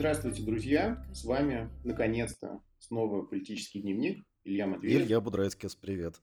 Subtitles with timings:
[0.00, 1.06] Здравствуйте, друзья!
[1.12, 4.24] С вами, наконец-то, снова политический дневник.
[4.44, 5.02] Илья Матвеев.
[5.02, 6.22] Илья Будрайскис, привет.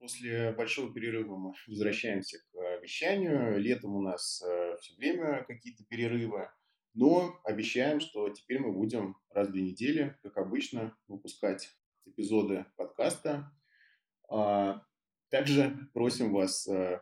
[0.00, 3.60] После большого перерыва мы возвращаемся к э, вещанию.
[3.60, 6.50] Летом у нас э, все время какие-то перерывы.
[6.94, 13.52] Но обещаем, что теперь мы будем раз в две недели, как обычно, выпускать эпизоды подкаста.
[14.28, 14.82] А,
[15.28, 17.00] также просим вас э,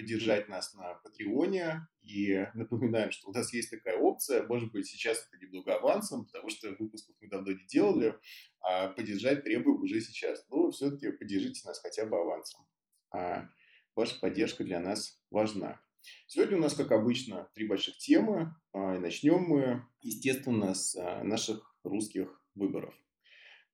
[0.00, 1.86] поддержать нас на Патреоне.
[2.02, 4.46] И напоминаем, что у нас есть такая опция.
[4.46, 8.14] Может быть, сейчас это немного авансом, потому что выпусков мы давно не делали,
[8.60, 10.46] а поддержать требуем уже сейчас.
[10.48, 12.66] Но все-таки поддержите нас хотя бы авансом.
[13.12, 13.48] А
[13.94, 15.80] ваша поддержка для нас важна.
[16.26, 18.54] Сегодня у нас, как обычно, три больших темы.
[18.72, 22.94] А, и начнем мы, естественно, с а, наших русских выборов,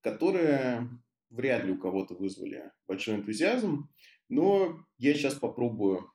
[0.00, 0.88] которые
[1.30, 3.88] вряд ли у кого-то вызвали большой энтузиазм.
[4.28, 6.11] Но я сейчас попробую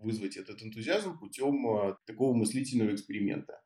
[0.00, 3.60] вызвать этот энтузиазм путем а, такого мыслительного эксперимента.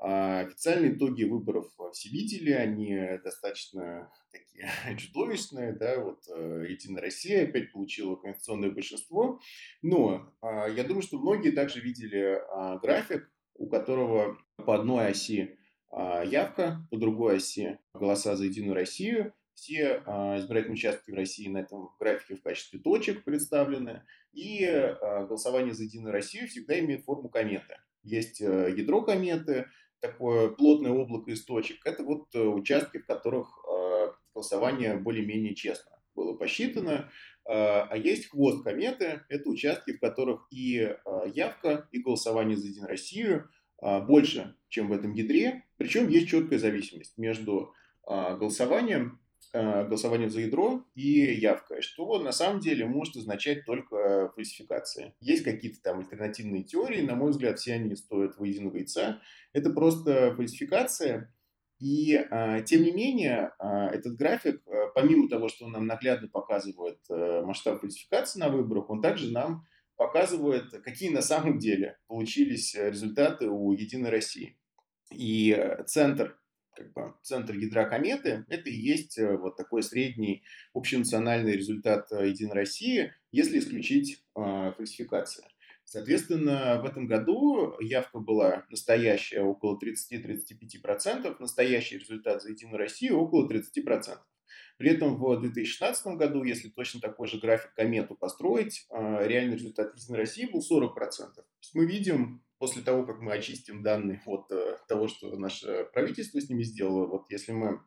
[0.00, 6.20] А официальные итоги выборов все видели, они достаточно такие чудовищные, да, вот
[6.68, 9.40] Единая Россия опять получила конституционное большинство,
[9.82, 12.40] но я думаю, что многие также видели
[12.80, 15.58] график, у которого по одной оси
[15.90, 21.58] явка, по другой оси голоса за Единую Россию, все а, избирательные участки в России на
[21.58, 24.04] этом графике в качестве точек представлены.
[24.32, 27.76] И а, голосование за Единую Россию всегда имеет форму кометы.
[28.04, 29.66] Есть э, ядро кометы,
[30.00, 31.84] такое плотное облако из точек.
[31.84, 37.10] Это вот э, участки, в которых а, голосование более-менее честно было посчитано.
[37.44, 39.22] А есть хвост кометы.
[39.28, 40.94] Это участки, в которых и
[41.32, 43.48] явка, и голосование за Единую Россию
[43.80, 45.64] больше, чем в этом ядре.
[45.78, 47.72] Причем есть четкая зависимость между
[48.04, 49.20] голосованием
[49.54, 55.14] Э, голосованием за ядро и явкой, что на самом деле может означать только фальсификация.
[55.20, 59.22] Есть какие-то там альтернативные теории, на мой взгляд, все они стоят воединого яйца.
[59.54, 61.34] Это просто фальсификация,
[61.78, 64.62] и а, тем не менее, а, этот график,
[64.94, 69.64] помимо того, что он нам наглядно показывает масштаб фальсификации на выборах, он также нам
[69.96, 74.58] показывает, какие на самом деле получились результаты у Единой России.
[75.10, 75.56] И
[75.86, 76.38] центр
[76.78, 82.28] как бы центр ядра кометы, это и есть э, вот такой средний общенациональный результат э,
[82.28, 85.44] Единой России, если исключить э, фальсификации.
[85.84, 93.48] Соответственно, в этом году явка была настоящая около 30-35%, настоящий результат за Единую Россию около
[93.48, 94.18] 30%.
[94.76, 99.96] При этом в 2016 году, если точно такой же график комету построить, э, реальный результат
[99.96, 101.34] Единой России был 40%.
[101.34, 105.88] То есть мы видим после того, как мы очистим данные от э, того, что наше
[105.92, 107.80] правительство с ними сделало, вот если мы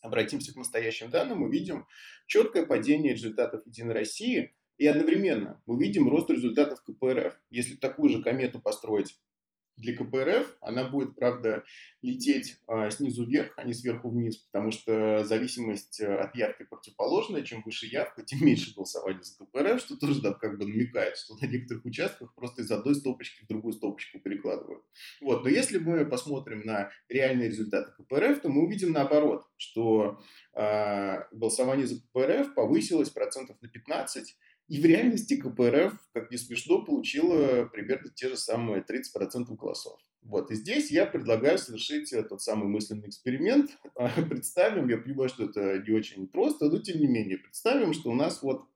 [0.00, 1.86] обратимся к настоящим данным, мы видим
[2.26, 7.38] четкое падение результатов Единой России, и одновременно мы видим рост результатов КПРФ.
[7.50, 9.16] Если такую же комету построить
[9.82, 10.56] для КПРФ.
[10.60, 11.64] Она будет, правда,
[12.00, 17.42] лететь а, снизу вверх, а не сверху вниз, потому что зависимость э, от явки противоположная.
[17.42, 21.34] Чем выше явка, тем меньше голосования за КПРФ, что тоже да, как бы намекает, что
[21.40, 24.82] на некоторых участках просто из одной стопочки в другую стопочку перекладывают.
[25.20, 25.42] Вот.
[25.42, 30.20] Но если мы посмотрим на реальные результаты КПРФ, то мы увидим наоборот, что
[30.54, 34.36] э, голосование за КПРФ повысилось процентов на 15,
[34.72, 40.00] и в реальности КПРФ, как не смешно, получила примерно те же самые 30% голосов.
[40.22, 43.70] Вот, и здесь я предлагаю совершить тот самый мысленный эксперимент.
[44.30, 48.14] Представим, я понимаю, что это не очень просто, но тем не менее, представим, что у
[48.14, 48.66] нас вот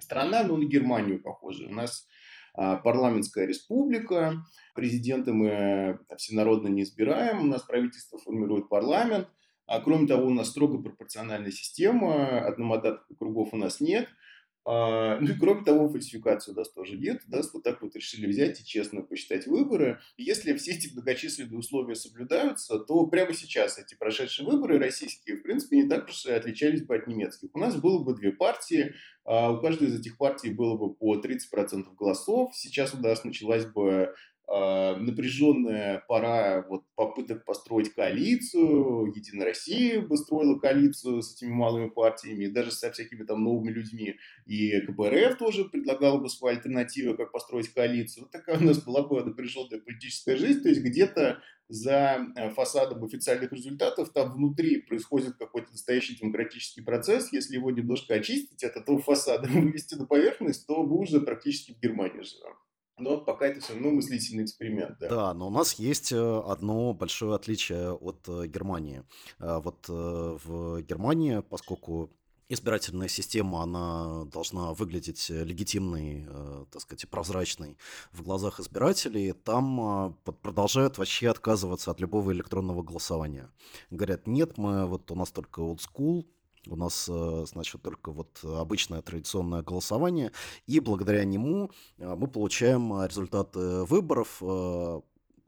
[0.00, 1.68] страна, ну, на Германию похожа.
[1.68, 2.08] У нас
[2.54, 4.44] а, парламентская республика,
[4.74, 9.28] президента мы всенародно не избираем, у нас правительство формирует парламент,
[9.66, 14.08] а кроме того, у нас строго пропорциональная система, одномандатных округов у нас нет–
[14.64, 17.22] а, ну и кроме того, фальсификации у нас тоже нет.
[17.26, 19.98] У нас вот так вот решили взять и честно посчитать выборы.
[20.16, 25.78] Если все эти многочисленные условия соблюдаются, то прямо сейчас эти прошедшие выборы российские, в принципе,
[25.78, 27.50] не так уж и отличались бы от немецких.
[27.54, 28.94] У нас было бы две партии,
[29.24, 32.54] а у каждой из этих партий было бы по 30% голосов.
[32.54, 34.14] Сейчас у нас началась бы
[34.54, 42.46] напряженная пора вот попыток построить коалицию, Единая Россия бы строила коалицию с этими малыми партиями,
[42.46, 47.72] даже со всякими там новыми людьми, и КПРФ тоже предлагал бы свою альтернативу, как построить
[47.72, 48.24] коалицию.
[48.24, 53.02] Вот такая у нас была бы напряженная политическая жизнь, то есть где-то за э, фасадом
[53.02, 57.32] официальных результатов там внутри происходит какой-то настоящий демократический процесс.
[57.32, 61.80] Если его немножко очистить от этого фасада, вывести на поверхность, то мы уже практически в
[61.80, 62.56] Германии живем.
[62.98, 65.08] Но пока это все равно мыслительный эксперимент, да.
[65.08, 69.02] Да, но у нас есть э, одно большое отличие от э, Германии.
[69.38, 72.10] Э, вот в Германии, поскольку
[72.48, 76.26] избирательная система, она должна выглядеть легитимной,
[76.70, 77.78] так сказать, прозрачной
[78.12, 83.50] в глазах избирателей, там э, продолжают вообще отказываться от любого электронного голосования.
[83.90, 86.26] Говорят, нет, мы вот у нас только old school,
[86.68, 90.32] у нас, э, значит, только вот обычное традиционное голосование,
[90.66, 95.00] и благодаря нему э, мы получаем результаты выборов, э,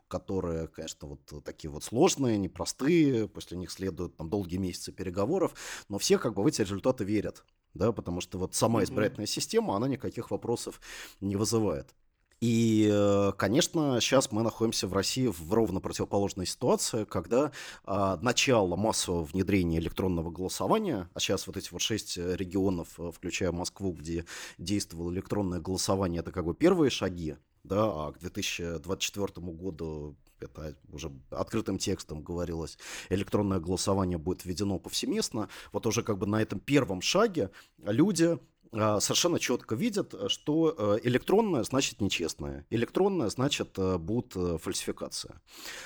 [0.08, 5.54] которые, конечно, вот такие вот сложные, непростые, после них следуют там долгие месяцы переговоров,
[5.88, 7.44] но все как бы в эти результаты верят,
[7.74, 10.80] да, потому что вот сама избирательная система, она никаких вопросов
[11.20, 11.94] не вызывает.
[12.40, 17.52] И, э, конечно, сейчас мы находимся в России в ровно противоположной ситуации, когда
[17.84, 23.52] а, начало массового внедрения электронного голосования, а сейчас вот эти вот шесть регионов, э, включая
[23.52, 24.24] Москву, где
[24.58, 31.10] действовало электронное голосование, это как бы первые шаги, да, а к 2024 году это уже
[31.30, 32.78] открытым текстом говорилось,
[33.08, 35.48] электронное голосование будет введено повсеместно.
[35.72, 38.38] Вот уже как бы на этом первом шаге люди
[38.72, 45.40] совершенно четко видят, э, что э, электронное значит нечестное, электронное значит э, будет фальсификация.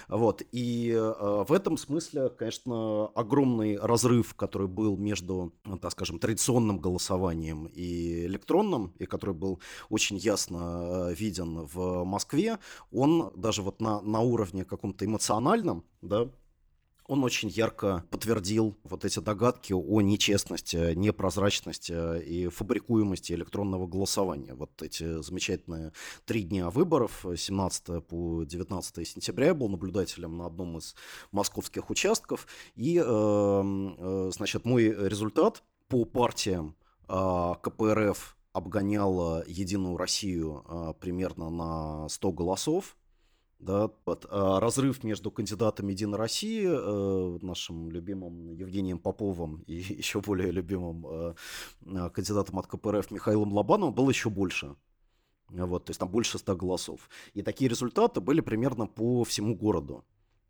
[0.08, 0.42] Вот.
[0.52, 8.26] И в этом смысле, конечно, огромный разрыв, который был между, так скажем, традиционным голосованием и
[8.26, 12.58] электронным, и который был очень ясно виден в Москве,
[12.90, 16.30] он даже вот на, на уровне каком-то эмоциональном, да,
[17.08, 24.54] он очень ярко подтвердил вот эти догадки о нечестности, непрозрачности и фабрикуемости электронного голосования.
[24.54, 25.92] Вот эти замечательные
[26.26, 30.94] три дня выборов, 17 по 19 сентября, я был наблюдателем на одном из
[31.32, 32.46] московских участков,
[32.76, 36.76] и, эм, э, значит, мой результат по партиям
[37.08, 42.96] э, КПРФ обгонял Единую Россию э, примерно на 100 голосов,
[43.58, 50.20] да, вот, а разрыв между кандидатами Единой России, э, нашим любимым Евгением Поповым и еще
[50.20, 51.34] более любимым э,
[51.86, 54.76] э, кандидатом от КПРФ Михаилом Лобановым был еще больше.
[55.48, 57.08] Вот, то есть там больше ста голосов.
[57.34, 60.04] И такие результаты были примерно по всему городу.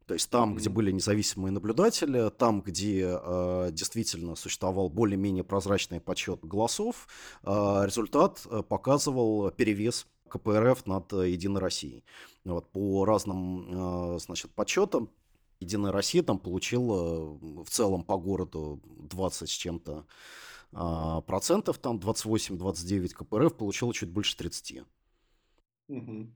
[0.06, 6.44] То есть там, где были независимые наблюдатели, там, где э, действительно существовал более-менее прозрачный подсчет
[6.44, 7.08] голосов,
[7.42, 7.50] э,
[7.84, 12.04] результат показывал перевес КПРФ над Единой Россией.
[12.44, 15.10] Вот, по разным, э, значит, подсчетам,
[15.60, 20.06] Единая Россия там получила в целом по городу 20 с чем-то
[21.26, 24.82] процентов, там 28-29 КПРФ получила чуть больше 30.
[25.88, 26.28] Угу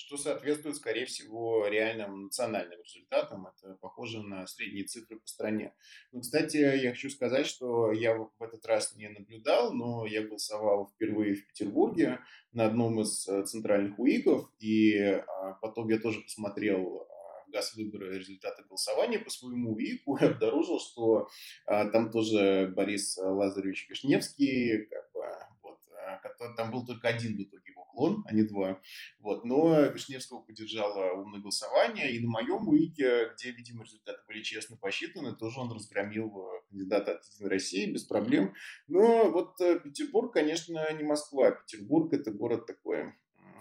[0.00, 3.46] что соответствует, скорее всего, реальным национальным результатам.
[3.46, 5.74] Это похоже на средние цифры по стране.
[6.10, 10.86] Ну, кстати, я хочу сказать, что я в этот раз не наблюдал, но я голосовал
[10.86, 12.20] впервые в Петербурге
[12.52, 18.18] на одном из э, центральных УИКов, и а, потом я тоже посмотрел а, газ выборы
[18.18, 21.28] результаты голосования по своему УИКу и обнаружил, что
[21.66, 25.20] там тоже Борис Лазаревич Вишневский, как бы,
[25.62, 27.69] вот, там был только один в итоге
[28.00, 28.80] уклон, а не два.
[29.18, 29.44] Вот.
[29.44, 35.34] Но Вишневского поддержало умное голосование, и на моем УИКе, где, видимо, результаты были честно посчитаны,
[35.36, 38.54] тоже он разгромил э, кандидата от Единой России без проблем.
[38.88, 41.50] Но вот э, Петербург, конечно, не Москва.
[41.52, 43.14] Петербург– это город такой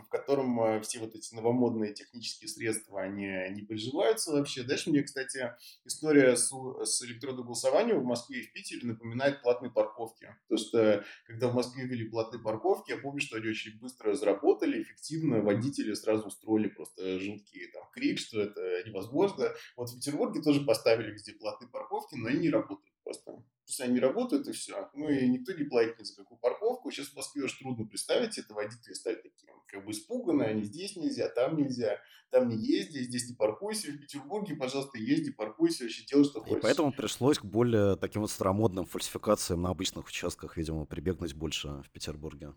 [0.10, 4.64] в котором э, все вот эти новомодные технические средства, они не приживаются вообще.
[4.64, 5.54] Дальше мне, кстати,
[5.86, 10.36] история с, с электронным в Москве и в Питере напоминает платные парковки.
[10.48, 14.82] То что, когда в Москве ввели платные парковки, я помню, что они очень быстро заработали,
[14.82, 19.54] эффективно, водители сразу устроили просто жуткий там крик, что это невозможно.
[19.78, 24.00] Вот в Петербурге тоже поставили везде платные парковки, но они не работают просто есть они
[24.00, 24.90] работают и все.
[24.94, 26.92] Ну и никто не платит ни за какую парковку.
[26.92, 30.96] Сейчас в Москве уж трудно представить, это водители стали такими как бы испуганные, они здесь
[30.96, 32.00] нельзя, там нельзя,
[32.32, 33.92] там не езди, здесь не паркуйся.
[33.92, 36.58] В Петербурге, пожалуйста, езди, паркуйся, вообще делай, что хочешь.
[36.58, 41.84] И поэтому пришлось к более таким вот старомодным фальсификациям на обычных участках, видимо, прибегнуть больше
[41.86, 42.54] в Петербурге.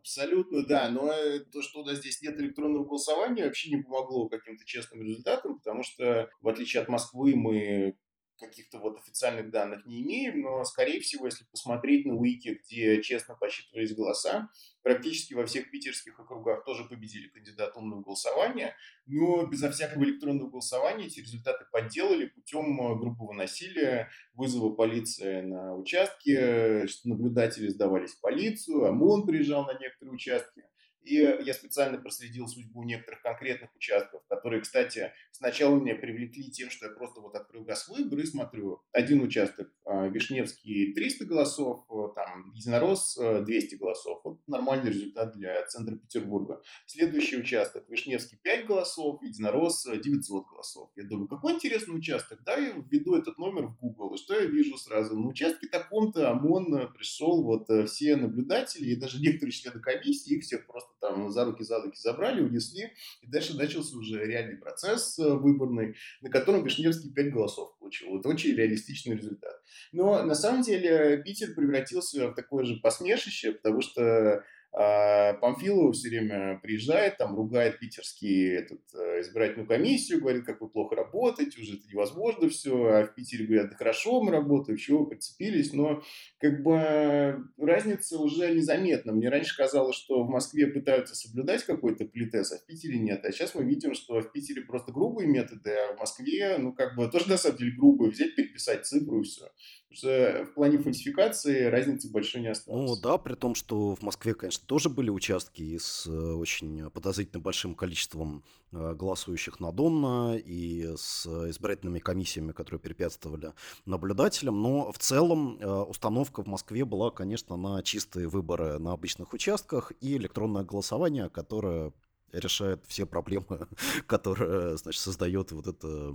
[0.00, 0.88] Абсолютно, да.
[0.88, 5.02] Но э, то, что у нас здесь нет электронного голосования, вообще не помогло каким-то честным
[5.02, 7.94] результатам, потому что, в отличие от Москвы, мы
[8.38, 13.34] каких-то вот официальных данных не имеем, но, скорее всего, если посмотреть на Уики, где честно
[13.34, 14.48] посчитывались голоса,
[14.82, 18.74] практически во всех питерских округах тоже победили кандидаты умного голосования,
[19.06, 25.74] но безо всякого электронного голосования эти результаты подделали путем э, группового насилия, вызова полиции на
[25.74, 30.64] участке, наблюдатели сдавались в полицию, ОМОН приезжал на некоторые участки.
[31.08, 36.86] И я специально проследил судьбу некоторых конкретных участков, которые, кстати, сначала меня привлекли тем, что
[36.86, 38.82] я просто вот открыл газ выборы и смотрю.
[38.92, 44.20] Один участок а, Вишневский 300 голосов, э, там Единорос 200 голосов.
[44.22, 46.60] Вот нормальный результат для центра Петербурга.
[46.86, 50.90] Следующий участок Вишневский 5 голосов, Единорос 900 голосов.
[50.94, 52.42] Я думаю, какой интересный участок.
[52.44, 54.14] Да, я введу этот номер в Google.
[54.14, 55.18] И что я вижу сразу?
[55.18, 60.44] На участке таком-то ОМОН пришел, вот э, все наблюдатели и даже некоторые члены комиссии, их
[60.44, 62.92] всех просто там за руки, за руки забрали, унесли.
[63.22, 68.18] И дальше начался уже реальный процесс э, выборный, на котором Вишневский 5 голосов получил.
[68.18, 69.62] Это очень реалистичный результат.
[69.92, 76.08] Но на самом деле Питер превратился в такое же посмешище, потому что а Памфилова все
[76.08, 81.76] время приезжает, там ругает питерский этот, э, избирательную комиссию, говорит, как вы плохо работаете, уже
[81.76, 86.02] это невозможно все, а в Питере говорят, да хорошо мы работаем, чего вы прицепились, но
[86.38, 89.12] как бы разница уже незаметна.
[89.12, 93.24] Мне раньше казалось, что в Москве пытаются соблюдать какой-то политез, а в Питере нет.
[93.24, 96.94] А сейчас мы видим, что в Питере просто грубые методы, а в Москве, ну как
[96.94, 99.50] бы тоже на самом деле грубые, взять, переписать цифру и все.
[99.90, 102.90] Что в плане фальсификации разницы большой не осталось.
[102.90, 107.40] Ну да, при том, что в Москве, конечно, тоже были участки с э, очень подозрительно
[107.40, 113.54] большим количеством э, голосующих надомно и с избирательными комиссиями, которые препятствовали
[113.86, 114.60] наблюдателям.
[114.60, 119.92] Но в целом э, установка в Москве была, конечно, на чистые выборы на обычных участках
[120.02, 121.92] и электронное голосование, которое
[122.32, 123.68] решает все проблемы,
[124.06, 126.14] которые, значит, создает вот это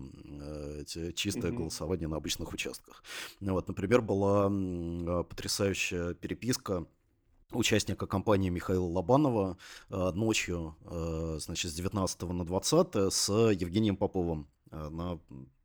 [1.16, 1.56] чистое mm-hmm.
[1.56, 3.04] голосование на обычных участках.
[3.40, 6.86] Вот, например, была потрясающая переписка
[7.56, 9.58] участника компании Михаила Лобанова
[9.90, 15.20] э, ночью, э, значит, с 19 на 20 с Евгением Поповым э, на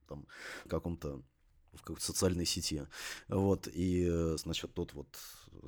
[0.09, 0.27] там,
[0.69, 1.23] каком-то
[1.73, 2.87] в какой-то социальной сети.
[3.29, 5.09] Вот, и, значит, тот вот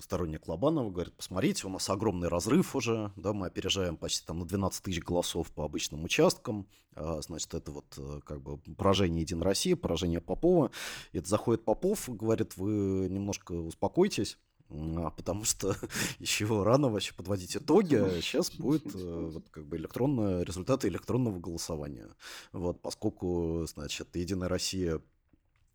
[0.00, 4.44] сторонник Лобанова говорит, посмотрите, у нас огромный разрыв уже, да, мы опережаем почти там на
[4.44, 9.74] 12 тысяч голосов по обычным участкам, а, значит, это вот как бы поражение Единой России,
[9.74, 10.70] поражение Попова.
[11.12, 14.38] Это заходит Попов, говорит, вы немножко успокойтесь,
[14.70, 15.74] а, потому что
[16.18, 17.96] еще рано вообще подводить итоги.
[18.20, 22.08] Сейчас будет э, вот, как бы электронные результаты электронного голосования.
[22.52, 25.00] Вот, поскольку, значит, Единая Россия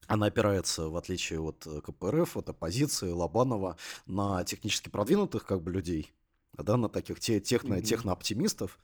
[0.07, 5.71] она опирается, в отличие от э, КПРФ, от оппозиции, Лобанова, на технически продвинутых как бы
[5.71, 6.13] людей,
[6.57, 7.83] да, на таких те, техно, mm-hmm.
[7.83, 8.79] технооптимистов,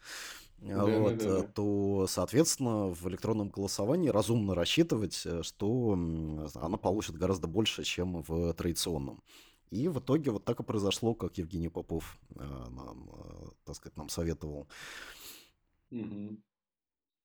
[0.62, 1.44] да, вот, да, да.
[1.44, 5.94] то, соответственно, в электронном голосовании разумно рассчитывать, э, что
[6.56, 9.24] она получит гораздо больше, чем в традиционном.
[9.72, 13.98] И в итоге вот так и произошло, как Евгений Попов э, нам, э, так сказать,
[13.98, 14.68] нам советовал.
[15.92, 16.38] Угу.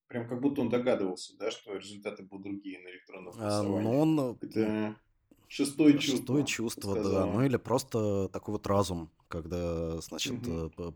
[0.08, 3.78] Прям как будто он догадывался, да, что результаты будут другие на электронном голосовании.
[3.78, 4.38] А, но он...
[4.40, 4.96] Это
[5.48, 6.16] Шестое чувство.
[6.16, 7.26] Шестое чувство, да.
[7.26, 10.94] Ну или просто такой вот разум, когда, значит, угу.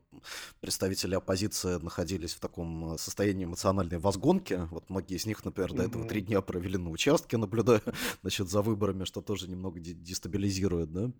[0.60, 4.66] представители оппозиции находились в таком состоянии эмоциональной возгонки.
[4.72, 5.78] Вот многие из них, например, угу.
[5.78, 7.80] до этого три дня провели на участке, наблюдая,
[8.22, 11.12] значит, за выборами, что тоже немного дестабилизирует, да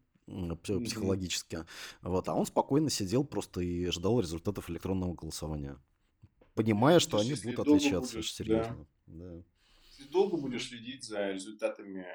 [0.63, 1.57] психологически.
[1.57, 1.67] Mm-hmm.
[2.03, 5.77] Вот, а он спокойно сидел просто и ждал результатов электронного голосования,
[6.55, 8.87] понимая, что они будут отличаться будешь, очень серьезно.
[9.07, 9.35] Да.
[9.35, 9.43] Да.
[9.91, 12.07] Если долго будешь следить за результатами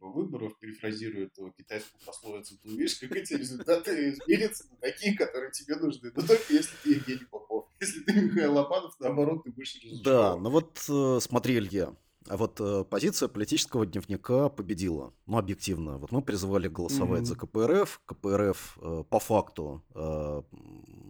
[0.00, 5.76] выборов, перефразируя эту китайскую пословицу, ты увидишь, как эти результаты изменятся на такие, которые тебе
[5.76, 6.10] нужны.
[6.14, 7.68] Но только если ты Евгений Попов.
[7.80, 10.02] Если ты Михаил Лопатов, наоборот, ты будешь разочарован.
[10.02, 11.94] Да, ну вот э, смотри, Илья,
[12.28, 15.98] а вот э, позиция политического дневника победила, ну, объективно.
[15.98, 17.24] Вот мы призывали голосовать mm-hmm.
[17.24, 18.00] за КПРФ.
[18.06, 20.42] КПРФ э, по факту э,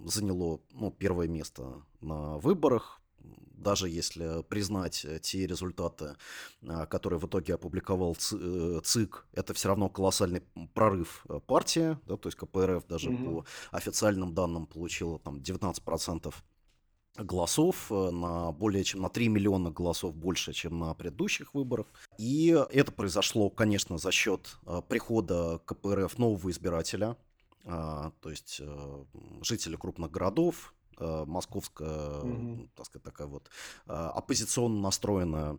[0.06, 3.02] заняло ну, первое место на выборах
[3.62, 6.16] даже если признать э, те результаты,
[6.66, 10.42] а, которые в итоге опубликовал ЦИК, э, это все равно колоссальный
[10.74, 16.34] прорыв э, партии, да, то есть КПРФ даже mm по официальным данным получила там 19%
[17.16, 21.86] голосов, на более чем на 3 миллиона голосов больше, чем на предыдущих выборах.
[22.18, 24.56] И это произошло, конечно, за счет
[24.88, 27.16] прихода КПРФ нового избирателя,
[27.64, 28.60] а, то есть
[29.42, 32.68] жители крупных городов, э, московская, угу.
[32.74, 33.50] так сказать, такая вот
[33.86, 35.58] э, оппозиционно настроенная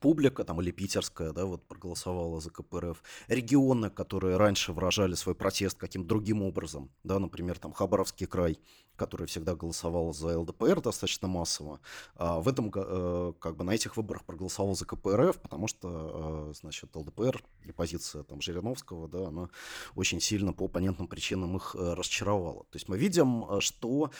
[0.00, 5.78] публика, там, или питерская, да, вот проголосовала за КПРФ, регионы, которые раньше выражали свой протест
[5.78, 8.58] каким-то другим образом, да, например, там, Хабаровский край,
[8.96, 11.80] который всегда голосовал за ЛДПР достаточно массово,
[12.14, 16.54] а в этом, э, как бы, на этих выборах проголосовал за КПРФ, потому что, э,
[16.54, 19.50] значит, ЛДПР и позиция, там, Жириновского, да, она
[19.94, 22.64] очень сильно по понятным причинам их э, расчаровала.
[22.64, 24.10] То есть мы видим, что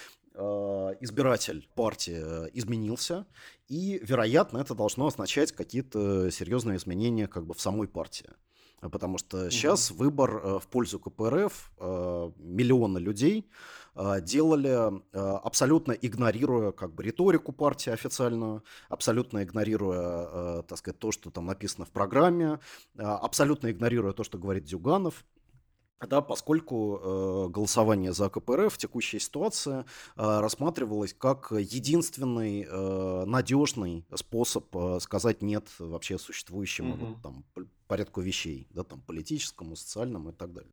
[1.01, 3.27] избиратель партии э, изменился,
[3.69, 8.31] и, вероятно, это должно означать какие-то серьезные изменения как бы в самой партии.
[8.81, 10.05] Потому что сейчас угу.
[10.05, 11.73] выбор э, в пользу КПРФ
[12.39, 13.49] миллионы людей
[14.21, 21.47] делали, абсолютно игнорируя как бы риторику партии официальную, абсолютно игнорируя, так сказать, то, что там
[21.47, 22.61] написано в программе,
[22.99, 25.25] абсолютно игнорируя то, что говорит Дюганов.
[26.01, 29.85] Да, поскольку э, голосование за КПРФ в текущей ситуации э,
[30.17, 37.07] рассматривалось как единственный э, надежный способ э, сказать нет вообще существующему Мгм.
[37.07, 37.45] вот, там,
[37.89, 40.71] порядку вещей, да, там, политическому, социальному и так далее.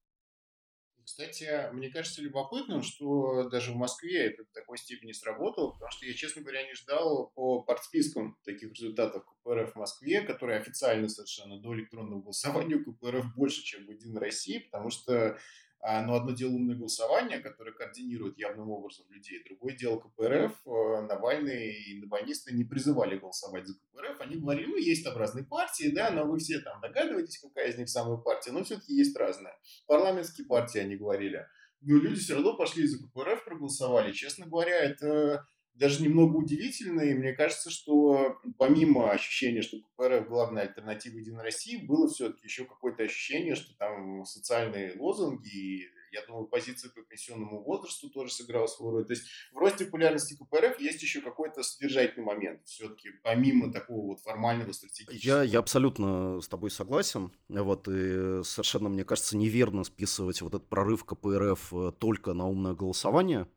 [1.06, 6.06] Кстати, мне кажется любопытным, что даже в Москве это в такой степени сработало, потому что
[6.06, 11.60] я, честно говоря, не ждал по партспискам таких результатов КПРФ в Москве, которые официально совершенно
[11.60, 15.38] до электронного голосования КПРФ больше, чем в «Единой России», потому что
[15.86, 19.44] а, ну, одно дело умное голосование, которое координирует явным образом людей.
[19.44, 20.62] Другое дело КПРФ.
[20.66, 23.93] Э, Навальный и навальнисты не призывали голосовать за КПРФ.
[24.24, 27.78] Они говорили, ну, есть там разные партии, да, но вы все там догадываетесь, какая из
[27.78, 29.56] них самая партия, но все-таки есть разная.
[29.88, 31.46] Парламентские партии, они говорили.
[31.82, 34.14] Но люди все равно пошли за КПРФ, проголосовали.
[34.14, 40.64] Честно говоря, это даже немного удивительно, и мне кажется, что помимо ощущения, что КПРФ главная
[40.64, 46.46] альтернатива Единой России, было все-таки еще какое-то ощущение, что там социальные лозунги, и я думаю,
[46.46, 49.06] позиция по пенсионному возрасту тоже сыграла свою роль.
[49.06, 54.22] То есть в росте популярности КПРФ есть еще какой-то содержательный момент, все-таки помимо такого вот
[54.22, 55.38] формального стратегического.
[55.38, 57.32] Я, я абсолютно с тобой согласен.
[57.50, 62.74] Вот, и совершенно, мне кажется, неверно списывать вот этот прорыв КПРФ э, только на умное
[62.74, 63.48] голосование.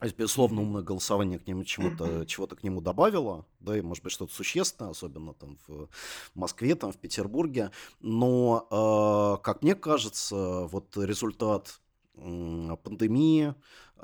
[0.00, 4.04] То есть, безусловно, умное голосование к нему чего-то, чего-то к нему добавило, да, и, может
[4.04, 5.88] быть, что-то существенное, особенно там в
[6.34, 7.70] Москве, там в Петербурге.
[8.00, 11.80] Но, э, как мне кажется, вот результат
[12.14, 13.54] пандемии,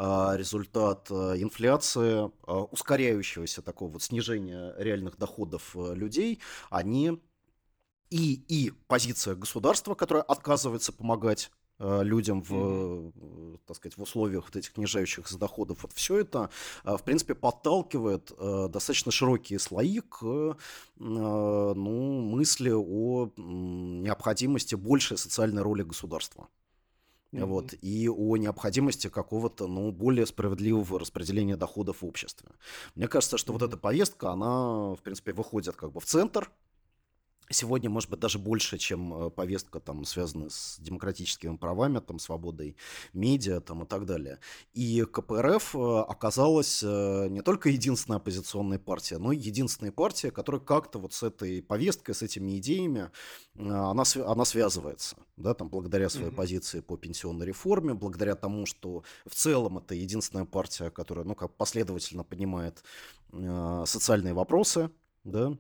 [0.02, 6.40] а, результат э, инфляции, а, ускоряющегося такого вот снижения реальных доходов э, людей,
[6.71, 7.21] они
[8.09, 11.50] и, и позиция государства, которая отказывается помогать
[11.81, 16.49] э, людям в, э, так сказать, в условиях вот этих снижающихся доходов, вот все это,
[16.83, 18.33] в принципе, подталкивает
[18.71, 20.57] достаточно широкие слои к
[20.97, 21.75] ну,
[22.23, 26.49] мысли о необходимости большей социальной роли государства.
[27.32, 32.49] Вот, и о необходимости какого-то, ну, более справедливого распределения доходов в обществе.
[32.96, 36.50] Мне кажется, что вот эта повестка, она, в принципе, выходит как бы в центр,
[37.52, 42.76] Сегодня, может быть, даже больше, чем э, повестка, там, связанная с демократическими правами, там, свободой
[43.13, 44.39] медиа там, и так далее.
[44.73, 50.60] И КПРФ э, оказалась э, не только единственной оппозиционной партией, но и единственной партией, которая
[50.60, 53.10] как-то вот с этой повесткой, с этими идеями,
[53.58, 56.36] она, она связывается, да, там, благодаря своей Мгм.
[56.36, 61.56] позиции по пенсионной реформе, благодаря тому, что в целом это единственная партия, которая, ну, как
[61.56, 62.84] последовательно поднимает
[63.32, 64.91] э, социальные вопросы,
[65.25, 65.58] да,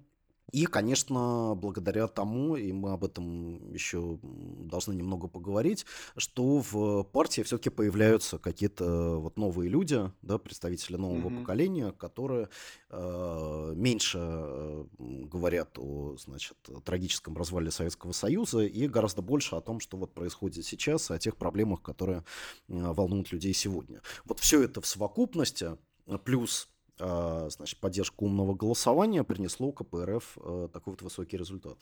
[0.52, 5.86] и, конечно, благодаря тому, и мы об этом еще должны немного поговорить,
[6.16, 11.40] что в партии все-таки появляются какие-то вот новые люди, да, представители нового Мгм.
[11.40, 12.48] поколения, которые
[12.90, 19.80] э, меньше э, говорят о, значит, трагическом развале Советского Союза и гораздо больше о том,
[19.80, 22.22] что вот происходит сейчас, и о тех проблемах, которые э,
[22.68, 24.00] волнуют людей сегодня.
[24.24, 26.68] Вот все это в совокупности, э, плюс
[27.00, 31.78] значит, поддержку умного голосования принесло КПРФ э, такой вот высокий результат.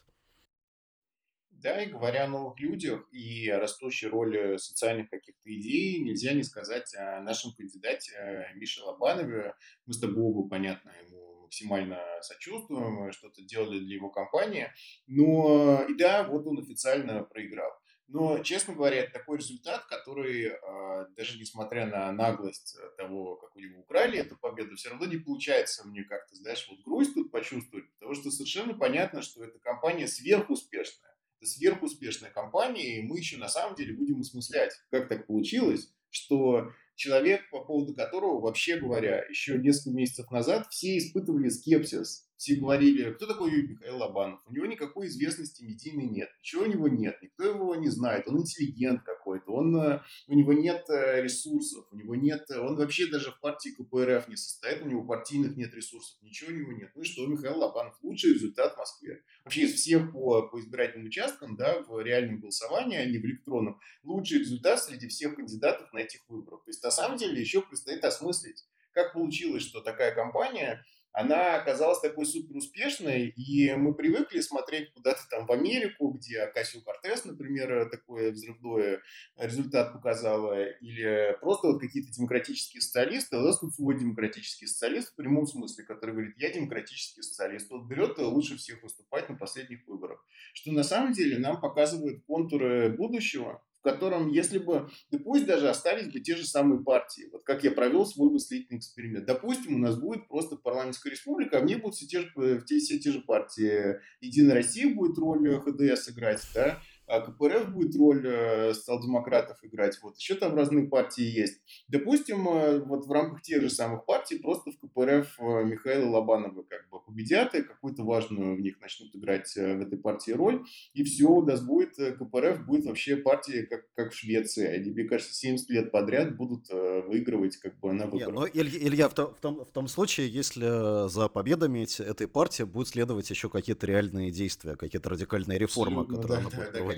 [1.50, 6.94] Да, и говоря о новых людях и растущей роли социальных каких-то идей, нельзя не сказать
[6.94, 9.54] о нашем кандидате э, Мише Лобанове.
[9.85, 14.68] Мы с тобой оба, понятно, ему максимально сочувствуем, мы что-то делали для его компании.
[15.09, 17.72] Но и да, вот он официально проиграл.
[18.09, 23.61] Но, честно говоря, это такой результат, который, э, даже несмотря на наглость того, как у
[23.61, 27.90] него украли эту победу, все равно не получается мне как-то, знаешь, вот грусть тут почувствовать,
[27.92, 31.14] потому что совершенно понятно, что эта компания сверхуспешная.
[31.38, 36.73] Это сверхуспешная компания, и мы еще на самом деле будем осмыслять, как так получилось, что
[36.94, 42.28] человек, по поводу которого, вообще говоря, еще несколько месяцев назад все испытывали скепсис.
[42.38, 44.40] Все говорили, кто такой Михаил Лобанов?
[44.46, 48.38] У него никакой известности медийной нет, ничего у него нет, никто его не знает, он
[48.38, 53.33] интеллигент какой-то, он, э, у него нет э, ресурсов, у него нет, он вообще даже
[53.33, 56.92] в партии КПРФ не состоит, у него партийных нет ресурсов, ничего у него нет.
[56.94, 59.24] Ну и что, Михаил Лобанов лучший результат в Москве.
[59.44, 63.81] Вообще из всех по, по избирательным участкам, да, в реальном голосовании, а не в электронном,
[64.05, 66.62] лучший результат среди всех кандидатов на этих выборах.
[66.62, 72.01] То есть на самом деле еще предстоит осмыслить, как получилось, что такая компания она оказалась
[72.01, 77.88] такой супер успешной, и мы привыкли смотреть куда-то там в Америку, где Акасио Кортес, например,
[77.90, 79.01] такой взрывной
[79.37, 85.12] результат показала, или просто вот какие-то демократические социалисты, а у нас тут свой демократический социалист
[85.12, 89.37] в прямом смысле, который говорит, я демократический социалист, вот берет и лучше всех выступать на
[89.37, 90.25] последних выборах.
[90.53, 95.69] Что на самом деле нам показывает контуры будущего, в котором, если бы, да пусть даже
[95.69, 99.27] остались бы те же самые партии, вот как я провел свой мыслительный эксперимент.
[99.27, 102.99] Допустим, у нас будет просто парламентская республика, а мне будут все те же, все, все
[102.99, 104.01] те же партии.
[104.21, 110.35] Единая Россия будет роль ХДС играть, да, КПРФ будет роль э, социал-демократов играть, вот еще
[110.35, 111.61] там разные партии есть.
[111.88, 116.62] Допустим, э, вот в рамках тех же самых партий просто в КПРФ э, Михаила Лобанова
[116.62, 121.03] как бы победят и какую-то важную в них начнут играть в этой партии роль, и
[121.03, 125.35] все, у нас будет, КПРФ будет вообще партия как, как в Швеции, они, мне кажется,
[125.35, 128.29] 70 лет подряд будут выигрывать как бы на выборах.
[128.29, 132.29] Не, но, Илья, Илья в, том, в, том, в том случае, если за победами этой
[132.29, 136.73] партии будет следовать еще какие-то реальные действия, какие-то радикальные реформы, Абсолютно, которые да, она будет
[136.73, 136.98] да, проводить.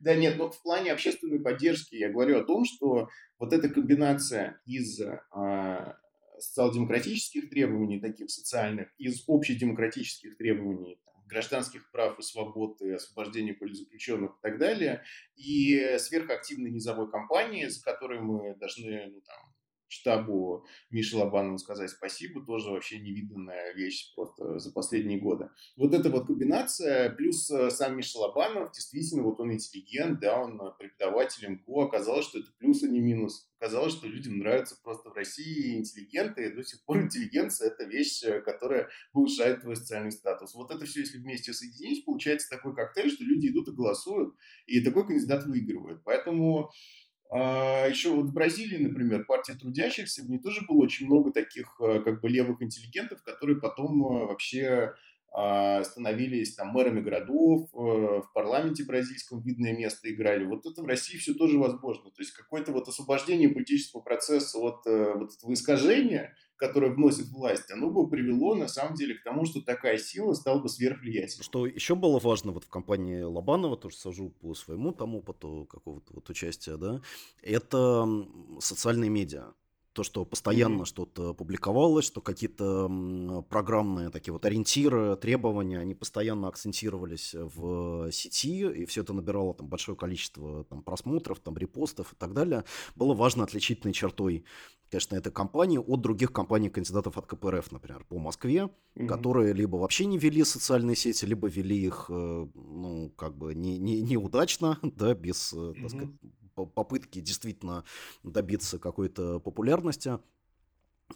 [0.00, 3.68] Да, да, нет, но в плане общественной поддержки я говорю о том, что вот эта
[3.68, 5.96] комбинация из а,
[6.38, 14.32] социал-демократических требований, таких социальных, из общедемократических требований, там, гражданских прав и свобод, и освобождения политзаключенных
[14.32, 15.04] и так далее,
[15.36, 19.51] и сверхактивной низовой кампании, за которой мы должны ну, там,
[19.92, 25.50] штабу Миши Лобанову сказать спасибо, тоже вообще невиданная вещь просто за последние годы.
[25.76, 30.58] Вот эта вот комбинация, плюс э, сам Миша Лобанов, действительно, вот он интеллигент, да, он
[30.78, 33.48] преподаватель МГУ, оказалось, что это плюс, а не минус.
[33.58, 38.24] Оказалось, что людям нравятся просто в России интеллигенты, и до сих пор интеллигенция– это вещь,
[38.24, 40.54] э, которая повышает твой социальный статус.
[40.54, 44.34] Вот это все, если вместе соединить, получается такой коктейль, что люди идут и голосуют,
[44.66, 46.02] и такой кандидат выигрывает.
[46.02, 46.72] Поэтому
[47.34, 51.80] а еще вот в Бразилии, например, партия трудящихся, в ней тоже было очень много таких
[51.80, 54.92] э, как бы левых интеллигентов, которые потом э, вообще
[55.32, 60.44] становились там мэрами городов, э, в парламенте бразильском видное место играли.
[60.44, 62.10] Вот это в России все тоже возможно.
[62.10, 67.90] То есть какое-то вот освобождение политического процесса от вот этого искажения, которое вносит власть, оно
[67.90, 71.42] бы привело на самом деле к тому, что такая сила стала бы сверхвлиятельной.
[71.42, 76.12] Что еще было важно вот в компании Лобанова, тоже сажу по своему тому опыту какого-то
[76.14, 77.00] вот участия, да,
[77.42, 78.06] это
[78.60, 79.54] социальные медиа
[79.92, 80.86] то, что постоянно mm-hmm.
[80.86, 82.90] что-то публиковалось, что какие-то
[83.48, 89.68] программные такие вот ориентиры, требования, они постоянно акцентировались в сети, и все это набирало там
[89.68, 92.64] большое количество там, просмотров, там, репостов и так далее,
[92.96, 94.44] было важно отличительной чертой,
[94.90, 99.06] конечно, этой компании от других компаний-кандидатов от КПРФ, например, по Москве, mm-hmm.
[99.06, 103.78] которые либо вообще не вели социальные сети, либо вели их, э, ну, как бы не,
[103.78, 105.80] не, неудачно, да, без, mm-hmm.
[105.80, 106.10] так сказать,
[106.66, 107.84] попытки действительно
[108.22, 110.18] добиться какой-то популярности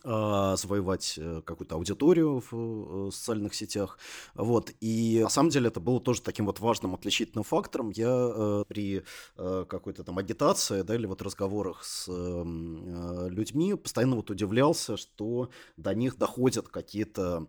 [0.05, 3.99] а, завоевать э, какую-то аудиторию в э, социальных сетях.
[4.35, 4.73] Вот.
[4.81, 7.91] И на самом деле это было тоже таким вот важным отличительным фактором.
[7.91, 9.05] Я э, при
[9.37, 16.17] какой-то там агитации, да, или вот разговорах с людьми постоянно вот удивлялся, что до них
[16.17, 17.47] доходят какие-то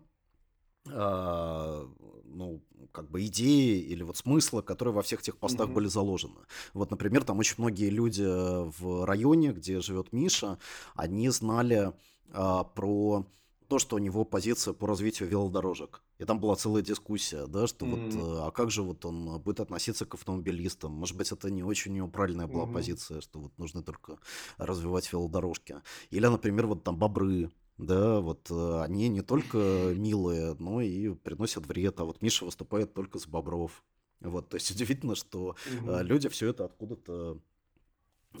[0.90, 1.86] а,
[2.28, 2.62] ну,
[2.92, 5.72] как бы идеи или вот смысла, которые во всех тех постах mm-hmm.
[5.72, 6.40] были заложены.
[6.74, 10.58] Вот, например, там очень многие люди в районе, где живет Миша,
[10.94, 11.92] они знали
[12.32, 13.26] а, про
[13.68, 16.02] то, что у него позиция по развитию велодорожек.
[16.18, 18.10] И там была целая дискуссия, да, что mm-hmm.
[18.10, 20.92] вот, а как же вот он будет относиться к автомобилистам?
[20.92, 22.72] Может быть, это не очень у него правильная была mm-hmm.
[22.72, 24.18] позиция, что вот нужно только
[24.56, 25.76] развивать велодорожки.
[26.10, 31.66] Или, например, вот там бобры, да, вот э, они не только милые, но и приносят
[31.66, 32.00] вред.
[32.00, 33.84] А вот Миша выступает только с бобров.
[34.20, 35.98] Вот, то есть удивительно, что угу.
[36.00, 37.38] люди все это откуда-то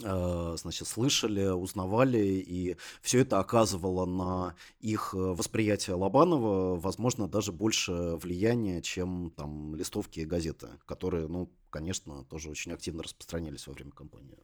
[0.02, 7.92] э, значит, слышали, узнавали, и все это оказывало на их восприятие Лобанова, возможно, даже больше
[8.16, 13.92] влияния, чем там листовки и газеты, которые, ну, конечно, тоже очень активно распространялись во время
[13.92, 14.38] кампании.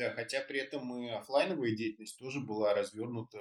[0.00, 3.36] Да, хотя при этом и офлайновая деятельность тоже была развернута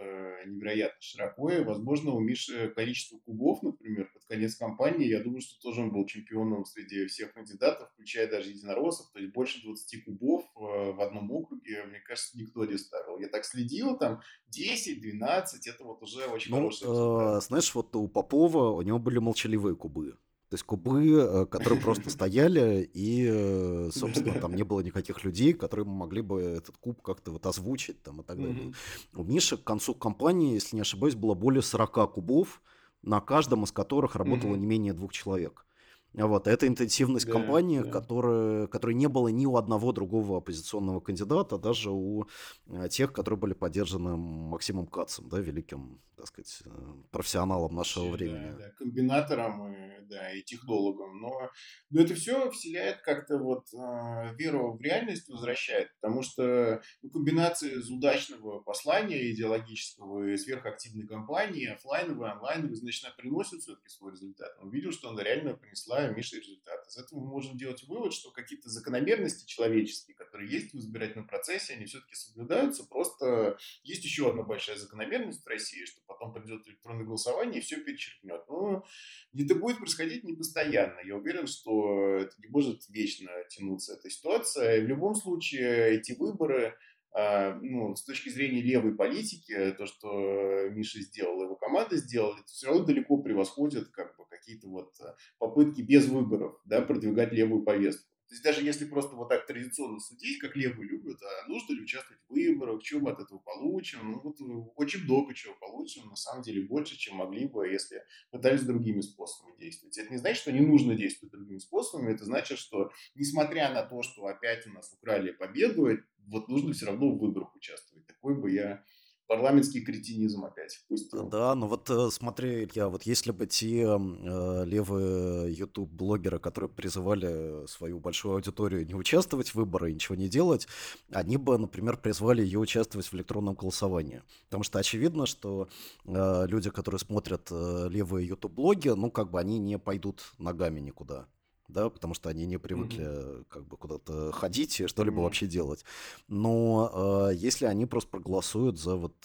[0.46, 1.50] невероятно широко.
[1.50, 5.94] И, возможно, у Миши количество кубов, например, под конец кампании, я думаю, что тоже он
[5.94, 9.10] был чемпионом среди всех кандидатов, включая даже единороссов.
[9.14, 13.20] То есть больше 20 кубов э, в одном округе, мне кажется, никто не ставил.
[13.20, 14.20] Я так следил, там
[14.50, 17.38] 10, 12, это вот уже очень ну, хороший результат.
[17.38, 20.18] Э, знаешь, вот у Попова, у него были молчаливые кубы.
[20.50, 25.54] То есть кубы, э, которые просто стояли, и, э, собственно, там не было никаких людей,
[25.54, 28.74] которые могли бы этот куб как-то вот озвучить там и так далее.
[29.14, 32.62] У Миши к концу кампании, если не ошибаюсь, было более 40 кубов,
[33.04, 35.66] на каждом из которых работало не менее двух человек.
[36.14, 37.92] Вот, это интенсивность да, кампании, да.
[37.92, 42.26] Которая, которой не было ни у одного другого оппозиционного кандидата, даже у
[42.68, 46.70] э, тех, которые были поддержаны Максимом Кацем, да, великим так сказать, э,
[47.12, 48.52] профессионалом нашего Вообще, времени.
[48.52, 51.22] Да, да, комбинатором и, да, и технологом.
[51.22, 51.50] Но,
[51.90, 57.72] но это все вселяет как-то вот э, веру в реальность, возвращает, потому что ну, комбинация
[57.72, 64.52] из удачного послания идеологического и сверхактивной кампании, офлайновой, онлайновой, значит, она приносит все-таки свой результат.
[64.62, 66.88] Он видел, что она реально принесла Мише результат.
[66.88, 71.74] Из этого мы можем делать вывод, что какие-то закономерности человеческие, которые есть в избирательном процессе,
[71.74, 72.86] они все-таки соблюдаются.
[72.86, 77.82] Просто есть еще одна большая закономерность в России, что потом придет электронное голосование и все
[77.82, 78.44] перечеркнет.
[78.48, 78.86] Но
[79.34, 81.00] это будет происходить не постоянно.
[81.06, 84.82] Я уверен, что это не может вечно тянуться эта ситуация.
[84.82, 86.78] В любом случае эти выборы
[87.14, 92.86] ну, с точки зрения левой политики, то, что Миша сделал, его команда сделала, все равно
[92.86, 98.08] далеко превосходит как бы, какие-то вот э, попытки без выборов да, продвигать левую повестку.
[98.30, 101.82] То есть даже если просто вот так традиционно судить, как левые любят, а нужно ли
[101.82, 104.44] участвовать в выборах, что мы от этого получим, ну вот э,
[104.76, 109.58] очень много чего получим, на самом деле больше, чем могли бы, если пытались другими способами
[109.58, 109.98] действовать.
[109.98, 114.04] Это не значит, что не нужно действовать другими способами, это значит, что несмотря на то,
[114.04, 115.88] что опять у нас украли победу,
[116.28, 118.06] вот нужно все равно в выборах участвовать.
[118.06, 118.86] Такой бы я
[119.30, 121.30] парламентский кретинизм опять впустил.
[121.30, 127.68] Да, ну вот э, смотри, я вот если бы те э, левые YouTube-блогеры, которые призывали
[127.68, 130.68] свою большую аудиторию не участвовать в выборах и ничего не делать,
[131.12, 134.24] они бы, например, призвали ее участвовать в электронном голосовании.
[134.46, 135.70] Потому что очевидно, что
[136.06, 141.28] э, люди, которые смотрят э, левые YouTube-блоги, ну как бы они не пойдут ногами никуда
[141.70, 143.46] да, потому что они не привыкли mm-hmm.
[143.48, 145.24] как бы куда-то ходить и что-либо mm-hmm.
[145.24, 145.86] вообще делать.
[146.28, 149.16] Но э, если они просто проголосуют за вот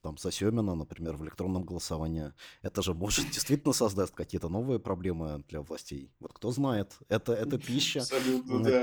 [0.00, 2.32] там за Семина, например, в электронном голосовании,
[2.62, 6.10] это же может действительно создаст какие-то новые проблемы для властей.
[6.20, 8.04] Вот кто знает, это это пища,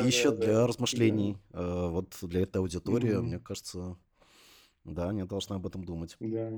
[0.03, 1.37] пища для размышлений.
[1.51, 3.97] Э, вот для этой аудитории, мне кажется,
[4.83, 6.15] да, они должны об этом думать.
[6.19, 6.51] Да.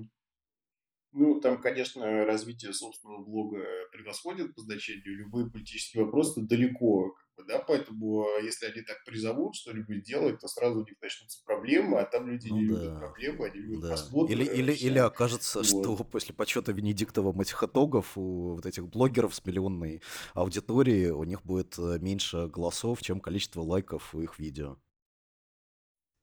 [1.20, 7.52] Ну, там, конечно, развитие собственного блога превосходит по значению любые политические вопросы далеко, как бы,
[7.52, 12.00] да, поэтому а, если они так призовут что-нибудь делать, то сразу у них начнутся проблемы,
[12.00, 12.74] а там люди ну, не да.
[12.76, 13.88] любят проблемы, они любят да.
[13.88, 14.32] просмотры.
[14.36, 15.66] Или, или, или окажется, вот.
[15.66, 20.04] что после почета Венедиктова этих итогов у вот этих блогеров с миллионной
[20.36, 24.78] аудиторией у них будет э, меньше голосов, чем количество лайков у их видео.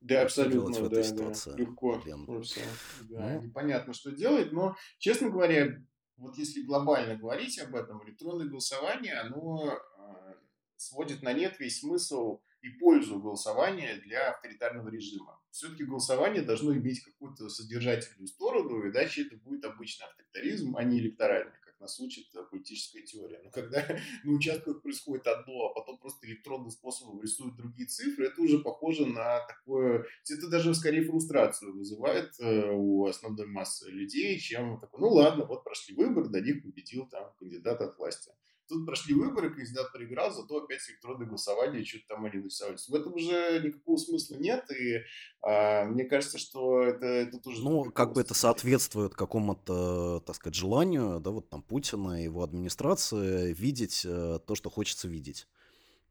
[0.05, 1.51] Да, абсолютно, в этой да, ситуации?
[1.53, 1.99] да, легко.
[2.05, 2.27] Блин.
[2.27, 2.61] Просто,
[3.09, 3.43] да, ну.
[3.43, 5.83] Непонятно, что делать, но, честно говоря,
[6.19, 10.35] вот если глобально говорить об этом, электронное голосование, оно э,
[10.77, 15.41] сводит на нет весь смысл и пользу голосования для авторитарного режима.
[15.51, 21.59] Все-таки голосование должно иметь какую-то содержательную сторону, иначе это будет обычный авторитаризм, а не электоральный
[21.85, 23.41] нас учит э, политическая теория.
[23.45, 23.87] Но когда
[24.25, 29.07] на участках происходит одно, а потом просто электронным способом рисуют другие цифры, это уже похоже
[29.07, 30.05] на такое...
[30.29, 35.65] Это даже скорее фрустрацию вызывает э, у основной массы людей, чем такой, ну ладно, вот
[35.65, 38.33] прошли выборы, до них победил там кандидат от власти.
[38.69, 42.89] Тут прошли выборы, кандидат проиграл, зато опять электронное голосование, что-то там они нарисовались.
[42.89, 45.03] В этом уже никакого смысла нет, и
[45.43, 47.63] а, мне кажется, что это, это тоже...
[47.63, 52.43] Ну, как бы это соответствует какому-то, так сказать, желанию, да, вот там Путина и его
[52.43, 55.47] администрации видеть э, то, что хочется видеть.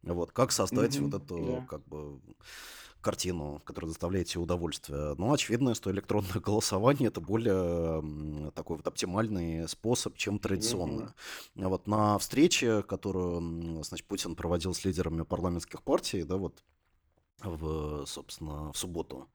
[0.04, 1.66] Вот, как создать mm-hmm, вот эту, yeah.
[1.66, 2.20] как бы
[3.04, 5.14] картину, которая доставляет тебе удовольствие.
[5.18, 11.14] Но очевидно, что электронное голосование это более такой вот оптимальный способ, чем традиционное.
[11.56, 11.68] Mm-hmm.
[11.68, 16.64] Вот на встрече, которую, значит, Путин проводил с лидерами парламентских партий, да, вот
[17.44, 19.28] в, собственно, в субботу.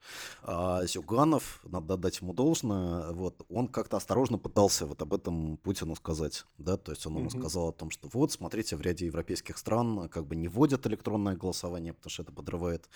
[0.43, 5.95] А Зюганов, надо дать ему должное, вот, он как-то осторожно пытался вот об этом Путину
[5.97, 7.41] сказать, да, то есть он ему mm-hmm.
[7.41, 11.37] сказал о том, что вот, смотрите, в ряде европейских стран как бы не вводят электронное
[11.37, 12.89] голосование, потому что это подрывает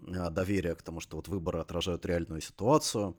[0.00, 3.16] а, доверие к тому, что вот выборы отражают реальную ситуацию,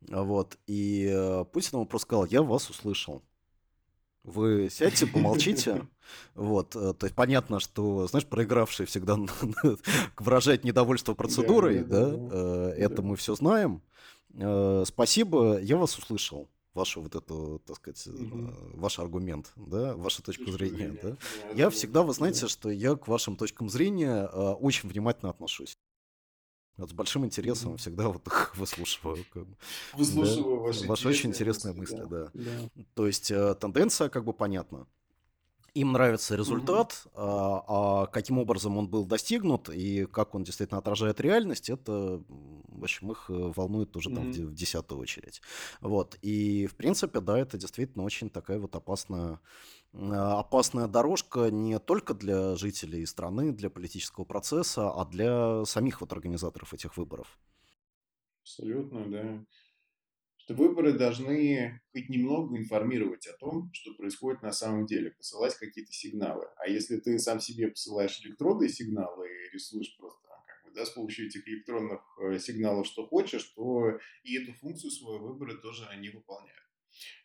[0.00, 3.22] вот, и э, Путин ему просто сказал, я вас услышал,
[4.26, 5.86] вы сядьте, помолчите.
[6.34, 9.16] Вот, э, то есть понятно, что, знаешь, проигравший всегда
[10.18, 13.82] выражает недовольство процедурой, да, э, это мы все знаем.
[14.34, 18.52] Э, спасибо, я вас услышал вашу вот эту, так сказать, угу.
[18.74, 21.16] ваш аргумент, да, вашу точку Точка зрения, зрения, да.
[21.54, 25.78] Я всегда, вы знаете, что я к вашим точкам зрения очень внимательно отношусь.
[26.76, 29.24] Вот с большим интересом всегда вот их выслушиваю.
[29.94, 30.62] Выслушиваю да?
[30.62, 32.30] ваши, ваши очень интересные мысли, мысли да.
[32.34, 32.82] да.
[32.94, 34.86] То есть э, тенденция как бы понятна.
[35.76, 37.10] Им нравится результат, mm-hmm.
[37.16, 42.82] а, а каким образом он был достигнут и как он действительно отражает реальность, это, в
[42.82, 44.46] общем, их э, волнует уже там mm-hmm.
[44.46, 45.42] в, десятую очередь.
[45.82, 46.16] Вот.
[46.22, 49.38] И, в принципе, да, это действительно очень такая вот опасная
[49.92, 56.10] а, опасная дорожка не только для жителей страны, для политического процесса, а для самих вот
[56.10, 57.38] организаторов этих выборов.
[58.40, 59.44] Абсолютно, да.
[60.46, 65.92] Что выборы должны хоть немного информировать о том, что происходит на самом деле, посылать какие-то
[65.92, 66.46] сигналы.
[66.58, 70.90] А если ты сам себе посылаешь электронные сигналы и рисуешь просто как бы, да, с
[70.90, 76.10] помощью этих электронных э, сигналов, что хочешь, то и эту функцию своего выбора тоже они
[76.10, 76.62] выполняют.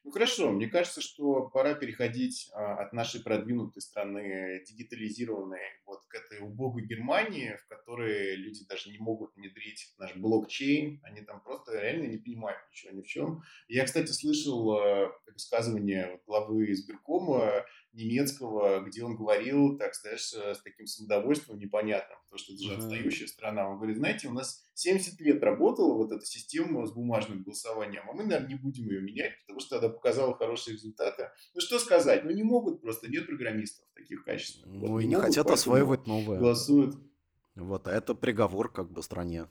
[0.03, 6.15] Ну хорошо, мне кажется, что пора переходить а, от нашей продвинутой страны, дигитализированной, вот к
[6.15, 11.79] этой убогой Германии, в которой люди даже не могут внедрить наш блокчейн, они там просто
[11.79, 13.43] реально не понимают ничего ни в чем.
[13.67, 20.61] Я, кстати, слышал э, высказывание главы избиркома немецкого, где он говорил, так знаешь, э, с
[20.61, 23.69] таким самодовольством непонятным, потому что это же отстающая страна.
[23.69, 28.13] Он говорит, знаете, у нас 70 лет работала вот эта система с бумажным голосованием, а
[28.13, 31.29] мы, наверное, не будем ее менять, потому что она показала хорошие результаты.
[31.53, 34.69] Ну, что сказать, ну, не могут просто, нет программистов таких качественных.
[34.69, 36.39] Ну, вот, и не, могут, хотят осваивать новое.
[36.39, 36.95] Голосуют.
[37.55, 39.47] Вот, а это приговор как бы стране.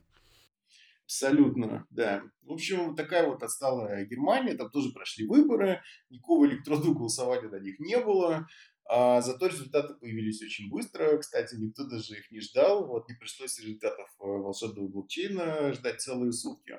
[1.04, 2.22] Абсолютно, да.
[2.42, 7.80] В общем, такая вот отсталая Германия, там тоже прошли выборы, никакого электронного голосования на них
[7.80, 8.46] не было,
[8.92, 11.16] а зато результаты появились очень быстро.
[11.18, 16.32] Кстати, никто даже их не ждал, вот не пришлось результатов э, волшебного блокчейна ждать целые
[16.32, 16.78] сутки.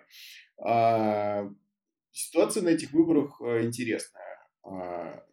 [0.58, 1.50] А,
[2.12, 4.40] ситуация на этих выборах э, интересная.
[4.64, 5.24] А,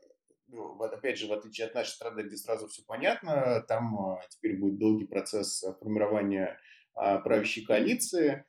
[0.48, 4.20] ну, вот опять же, в отличие от нашей страны, где сразу все понятно, там а,
[4.30, 6.58] теперь будет долгий процесс формирования
[6.94, 8.44] а, правящей коалиции.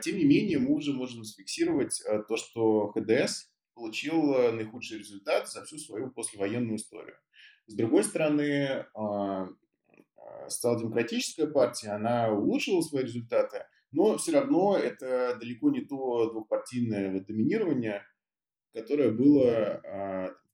[0.00, 5.48] Тем не менее, мы уже можем зафиксировать э, то, что ХДС получил э, наихудший результат
[5.50, 7.16] за всю свою послевоенную историю.
[7.66, 9.48] С другой стороны, а,
[10.16, 17.20] а, социал-демократическая партия, она улучшила свои результаты, но все равно это далеко не то двухпартийное
[17.20, 18.02] доминирование,
[18.72, 19.80] которое было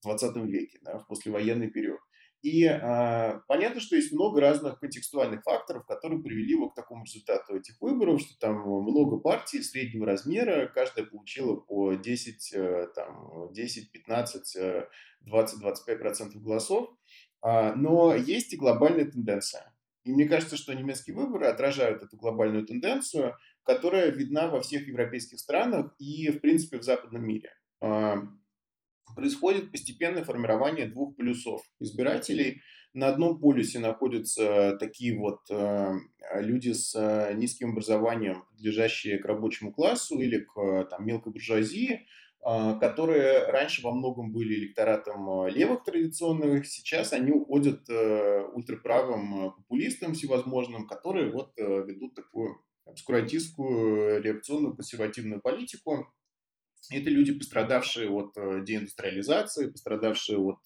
[0.01, 2.01] в 20 веке, да, в послевоенный период.
[2.43, 7.57] И э, понятно, что есть много разных контекстуальных факторов, которые привели вот к такому результату
[7.57, 13.93] этих выборов, что там много партий среднего размера, каждая получила по 10, э, там, 10
[13.93, 14.57] 15,
[15.21, 16.91] 20, 25 процентов голосов.
[17.43, 19.72] А, но есть и глобальная тенденция.
[20.05, 25.39] И мне кажется, что немецкие выборы отражают эту глобальную тенденцию, которая видна во всех европейских
[25.39, 27.55] странах и, в принципе, в западном мире.
[27.81, 28.17] А,
[29.15, 32.63] происходит постепенное формирование двух полюсов избирателей.
[32.95, 35.93] На одном полюсе находятся такие вот э,
[36.35, 42.01] люди с э, низким образованием, принадлежащие к рабочему классу или к там, мелкой буржуазии, э,
[42.43, 50.89] которые раньше во многом были электоратом левых традиционных, сейчас они уходят э, ультраправым популистам всевозможным,
[50.89, 56.13] которые вот э, ведут такую обскурантистскую реакционную консервативную политику,
[56.91, 60.59] это люди, пострадавшие от э, деиндустриализации, пострадавшие от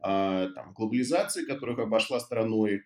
[0.00, 2.80] а, там, глобализации, которых обошла стороной а,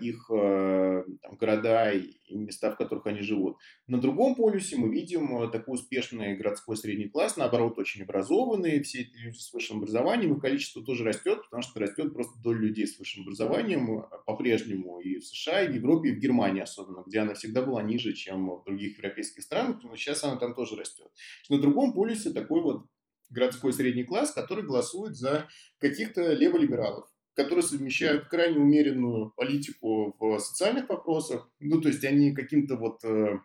[0.00, 3.58] их э, там, города и места, в которых они живут.
[3.86, 9.02] На другом полюсе мы видим э, такой успешный городской средний класс, наоборот, очень образованные, все
[9.02, 12.86] эти люди с высшим образованием, их количество тоже растет, потому что растет просто доля людей
[12.86, 17.04] с высшим образованием э, по-прежнему и в США, и в Европе, и в Германии особенно,
[17.06, 20.76] где она всегда была ниже, чем в других европейских странах, но сейчас она там тоже
[20.76, 21.06] растет.
[21.48, 22.86] На другом полюсе такой вот
[23.30, 30.88] городской средний класс, который голосует за каких-то леволибералов которые совмещают крайне умеренную политику в социальных
[30.88, 31.50] вопросах.
[31.60, 33.38] Ну, то есть они каким-то вот э,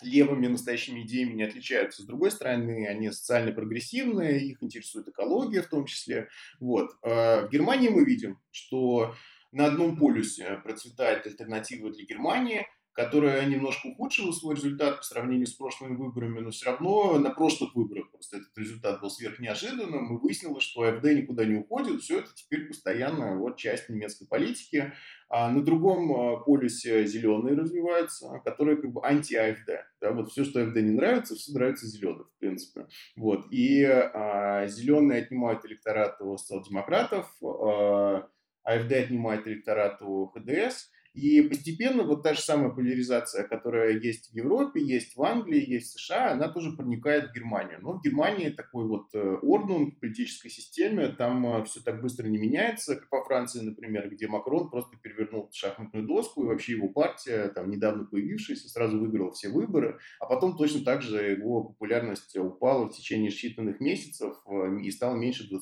[0.00, 2.02] левыми настоящими идеями не отличаются.
[2.02, 6.28] С другой стороны, они социально прогрессивные, их интересует экология в том числе.
[6.58, 6.90] Вот.
[7.02, 9.14] А в Германии мы видим, что
[9.52, 15.54] на одном полюсе процветает альтернатива для Германии– которая немножко ухудшила свой результат по сравнению с
[15.54, 20.64] прошлыми выборами, но все равно на прошлых выборах просто этот результат был сверхнеожиданным, и выяснилось,
[20.64, 24.92] что АФД никуда не уходит, все это теперь постоянно вот часть немецкой политики.
[25.34, 29.70] А на другом а, полюсе зеленые развиваются, которые как бы анти-АФД.
[30.02, 32.86] Да, вот все, что АФД не нравится, все нравится зеленым, в принципе.
[33.16, 33.46] Вот.
[33.50, 38.28] И а, зеленые отнимают электорат у социал-демократов, а,
[38.64, 44.34] АФД отнимает электорат у ХДС– и постепенно вот та же самая поляризация, которая есть в
[44.34, 47.80] Европе, есть в Англии, есть в США, она тоже проникает в Германию.
[47.82, 52.28] Но в Германии такой вот э, орден в политической системе, там э, все так быстро
[52.28, 56.88] не меняется, как во Франции, например, где Макрон просто перевернул шахматную доску, и вообще его
[56.88, 62.34] партия, там недавно появившаяся, сразу выиграла все выборы, а потом точно так же его популярность
[62.38, 65.58] упала в течение считанных месяцев э, и стала меньше 20%.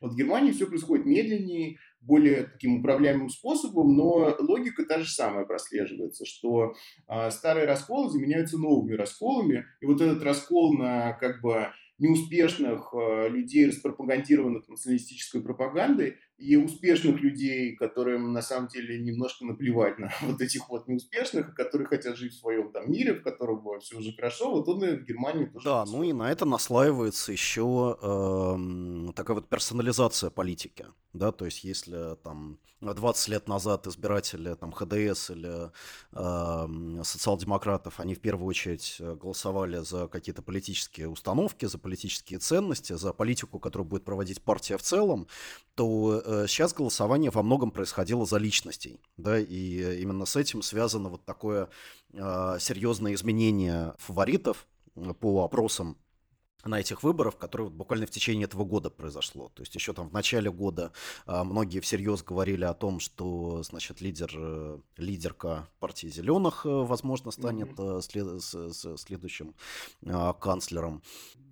[0.00, 5.44] Вот в Германии все происходит медленнее, более таким управляемым способом, но логика та же самая
[5.44, 6.74] прослеживается, что
[7.08, 13.28] э, старые расколы заменяются новыми расколами, и вот этот раскол на как бы неуспешных э,
[13.28, 20.40] людей, распропагандированных националистической пропагандой, и успешных людей, которым на самом деле немножко наплевать на вот
[20.40, 24.50] этих вот неуспешных, которые хотят жить в своем там мире, в котором все уже хорошо,
[24.50, 25.64] вот он и в Германии тоже.
[25.64, 31.64] Да, ну и на это наслаивается еще э, такая вот персонализация политики, да, то есть
[31.64, 32.58] если там
[32.92, 35.70] 20 лет назад избиратели там ХДС или
[36.12, 43.12] э, социал-демократов, они в первую очередь голосовали за какие-то политические установки, за политические ценности, за
[43.12, 45.26] политику, которую будет проводить партия в целом,
[45.74, 51.08] то э, сейчас голосование во многом происходило за личностей, да, и именно с этим связано
[51.08, 51.68] вот такое
[52.12, 54.66] э, серьезное изменение фаворитов
[54.96, 55.96] э, по опросам
[56.66, 59.50] на этих выборах, которые вот буквально в течение этого года произошло.
[59.54, 60.92] То есть еще там в начале года
[61.26, 67.30] а, многие всерьез говорили о том, что, значит, лидер, э, лидерка партии зеленых, э, возможно,
[67.30, 68.02] станет mm-hmm.
[68.02, 69.54] след, следующим
[70.06, 71.02] а, канцлером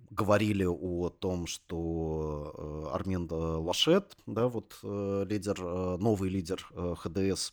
[0.09, 5.59] говорили о том, что Армен Лашет, да, вот лидер,
[5.97, 7.51] новый лидер ХДС,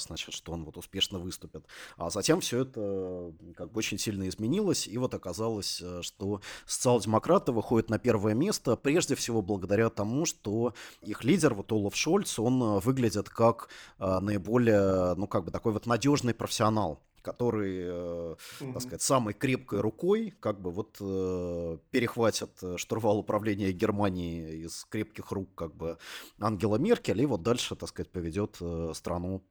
[0.00, 1.66] значит, что он вот успешно выступит.
[1.96, 7.90] А затем все это как бы очень сильно изменилось, и вот оказалось, что социал-демократы выходят
[7.90, 13.28] на первое место, прежде всего благодаря тому, что их лидер, вот Олаф Шольц, он выглядит
[13.28, 19.80] как наиболее, ну, как бы такой вот надежный профессионал который, э, так сказать, самой крепкой
[19.80, 25.98] рукой как бы вот э, перехватит э, штурвал управления Германии из крепких рук как бы
[26.38, 28.60] Ангела Меркель и вот дальше, так сказать, поведет
[28.92, 29.42] страну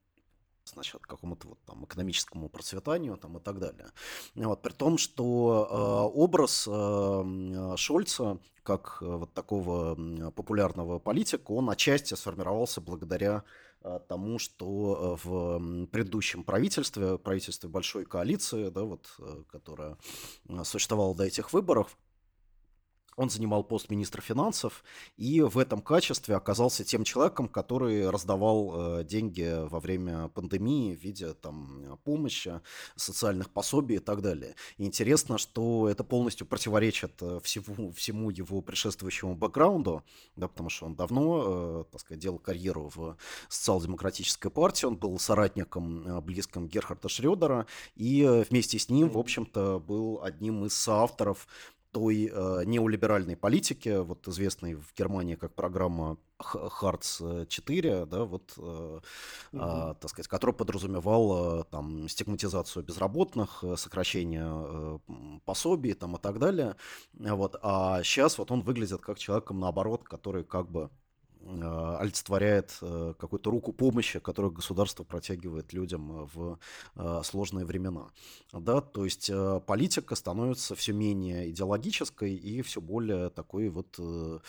[0.66, 3.90] значит, какому-то вот там экономическому процветанию там и так далее.
[4.36, 9.96] Вот, при том, что э, образ э, Шольца как э, вот такого
[10.32, 13.44] популярного политика, он отчасти сформировался благодаря
[14.08, 19.98] тому, что э, в предыдущем правительстве, правительстве большой коалиции, да, вот, э, которая
[20.64, 21.98] существовала до этих выборов,
[23.16, 24.84] он занимал пост министра финансов
[25.18, 31.00] и в этом качестве оказался тем человеком, который раздавал э, деньги во время пандемии в
[31.00, 32.62] виде там, помощи,
[32.96, 34.56] социальных пособий и так далее.
[34.78, 40.04] И интересно, что это полностью противоречит э, всему, всему его предшествующему бэкграунду,
[40.36, 43.18] да, потому что он давно, э, так сказать, делал карьеру в
[43.50, 50.22] социал-демократической партии, он был соратником близким Герхарда Шредера, и вместе с ним, в общем-то, был
[50.24, 51.48] одним из соавторов
[51.94, 58.62] той э, неолиберальной политики, вот известной в Германии как программа Хартс 4, да, вот, э,
[58.62, 59.02] угу.
[59.54, 65.00] э, так сказать, который подразумевал э, там стигматизацию безработных, э, сокращение э,
[65.46, 66.76] пособий там и так далее,
[67.14, 70.90] вот, а сейчас вот он выглядит как человеком наоборот, который как бы
[71.46, 76.60] олицетворяет э, какую-то руку помощи, которую государство протягивает людям в
[76.96, 78.12] а, сложные времена.
[78.52, 84.40] Да, то есть э, политика становится все менее идеологической и все более такой вот э,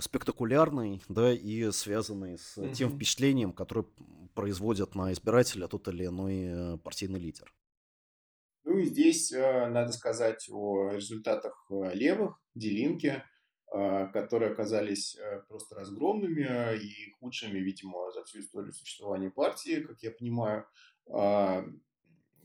[0.00, 2.74] спектакулярной, да, и связанной с mm-hmm.
[2.74, 3.86] тем впечатлением, которое
[4.34, 7.52] производит на избирателя тот или иной партийный лидер.
[8.64, 13.24] Ну и здесь надо сказать о результатах левых, Делинки, а,
[14.12, 20.10] которые оказались э, просто разгромными и худшими, видимо, за всю историю существования партии, как я
[20.10, 20.66] понимаю.
[21.08, 21.64] А,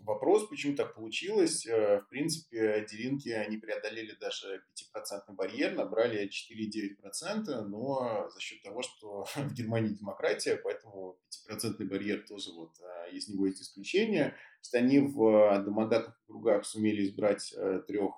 [0.05, 1.65] вопрос, почему так получилось.
[1.65, 4.63] Э, в принципе, Делинки они преодолели даже
[4.95, 11.17] 5% барьер, набрали 4,9%, но за счет того, что в Германии демократия, поэтому
[11.49, 14.29] 5% барьер тоже вот а, из него есть исключение.
[14.29, 18.13] То есть они в одномандатных кругах сумели избрать э, трех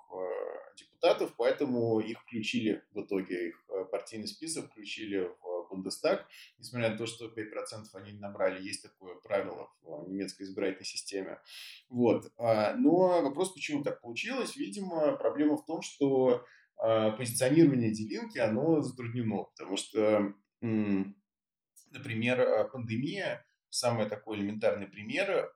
[0.78, 6.26] депутатов, поэтому их включили в итоге, их э, партийный список включили в Бундестаг,
[6.58, 11.40] несмотря на то, что 5% они не набрали, есть такое правило в немецкой избирательной системе.
[11.88, 12.32] Вот.
[12.38, 16.44] А, но вопрос, почему так получилось, видимо, проблема в том, что
[16.76, 25.52] а, позиционирование Делинки, оно затруднено, потому что, например, а, пандемия, самый такой элементарный пример,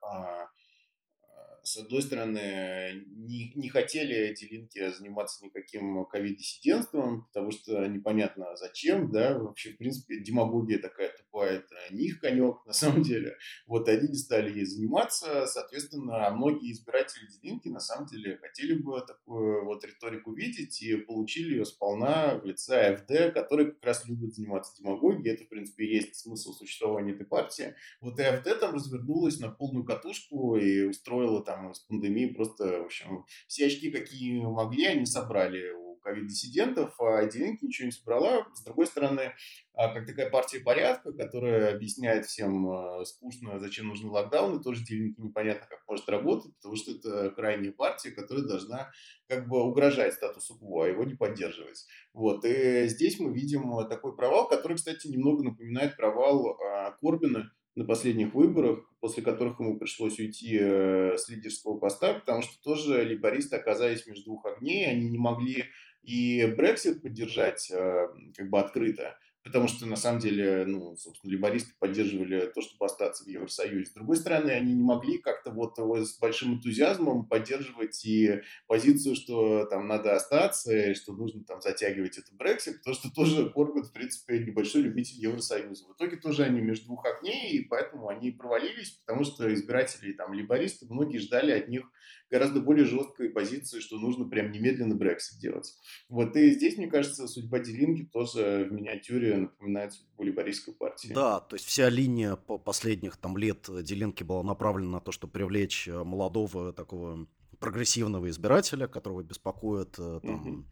[1.63, 9.09] с одной стороны, не, не хотели эти линки заниматься никаким ковид-диссидентством, потому что непонятно зачем,
[9.09, 13.37] да, вообще, в принципе, демагогия такая тупая, это не их конек, на самом деле.
[13.65, 18.99] Вот они не стали ей заниматься, соответственно, многие избиратели Делинки, на самом деле, хотели бы
[18.99, 24.35] такую вот риторику видеть и получили ее сполна в лице АФД, который как раз любит
[24.35, 27.75] заниматься демагогией, это, в принципе, есть смысл существования этой партии.
[28.01, 32.81] Вот и АФД там развернулась на полную катушку и устроила там там с пандемией просто,
[32.81, 38.45] в общем, все очки, какие могли, они собрали у ковид-диссидентов, а Делинки ничего не собрала.
[38.53, 39.33] С другой стороны,
[39.73, 45.21] а, как такая партия порядка, которая объясняет всем а, скучно, зачем нужны локдауны, тоже Делинки
[45.21, 48.91] непонятно, как может работать, потому что это крайняя партия, которая должна
[49.27, 51.85] как бы угрожать статусу кво, а его не поддерживать.
[52.13, 52.43] Вот.
[52.43, 56.57] И здесь мы видим такой провал, который, кстати, немного напоминает провал
[56.99, 62.61] Корбина, на последних выборах, после которых ему пришлось уйти э, с лидерского поста, потому что
[62.61, 65.65] тоже либористы оказались между двух огней, они не могли
[66.03, 71.73] и Брексит поддержать э, как бы открыто, потому что, на самом деле, ну, собственно, либористы
[71.79, 73.85] поддерживали то, чтобы остаться в Евросоюзе.
[73.85, 79.65] С другой стороны, они не могли как-то вот с большим энтузиазмом поддерживать и позицию, что
[79.65, 83.91] там надо остаться, и что нужно там затягивать это Брексит, потому что тоже Корбин, в
[83.91, 85.85] принципе, небольшой любитель Евросоюза.
[85.87, 90.33] В итоге тоже они между двух огней, и поэтому они провалились, потому что избиратели там
[90.33, 91.89] либористы, многие ждали от них
[92.29, 95.71] гораздо более жесткой позиции, что нужно прям немедленно Брексит делать.
[96.09, 101.13] Вот, и здесь, мне кажется, судьба Делинки тоже в миниатюре напоминает судьбу либористской партии.
[101.13, 105.33] Да, то есть вся линия по последних там лет Делинки была направлена на то, чтобы
[105.33, 107.27] привлечь э, молодого такого
[107.59, 110.65] прогрессивного избирателя, которого беспокоит э, там, угу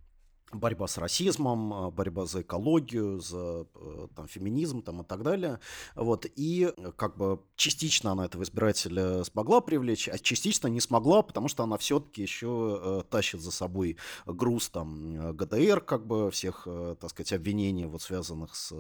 [0.54, 5.60] борьба с расизмом, а, борьба за экологию, за э, там, феминизм там, и так далее.
[5.96, 6.26] Вот.
[6.36, 11.48] И э, как бы частично она этого избирателя смогла привлечь, а частично не смогла, потому
[11.48, 16.68] что она все-таки еще э, тащит за собой груз там, ГДР, как бы всех,
[17.00, 18.74] так сказать, обвинений, вот, связанных с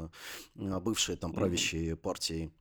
[0.56, 2.61] бывшей там правящей партией Э,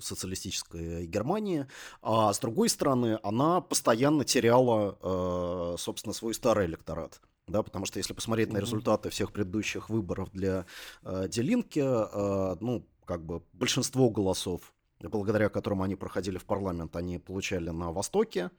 [0.00, 1.66] социалистической Германии,
[2.02, 7.20] а с другой стороны, она постоянно теряла, э, собственно, свой старый электорат.
[7.46, 10.66] Да, потому что если посмотреть на результаты всех предыдущих выборов для
[11.02, 17.18] э, Делинки, э, ну, как бы большинство голосов, благодаря которым они проходили в парламент, они
[17.18, 18.50] получали на Востоке,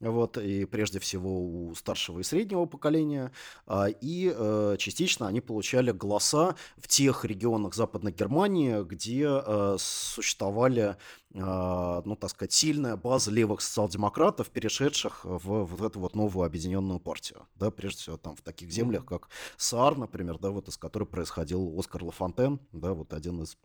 [0.00, 3.32] вот, и прежде всего у старшего и среднего поколения,
[3.66, 10.96] а, и э, частично они получали голоса в тех регионах Западной Германии, где э, существовали,
[11.34, 17.00] а, ну, так сказать, сильная база левых социал-демократов, перешедших в вот эту вот новую объединенную
[17.00, 21.04] партию, да, прежде всего там в таких землях, как Саар, например, да, вот из которой
[21.04, 23.56] происходил Оскар Лафонтен, да, вот один из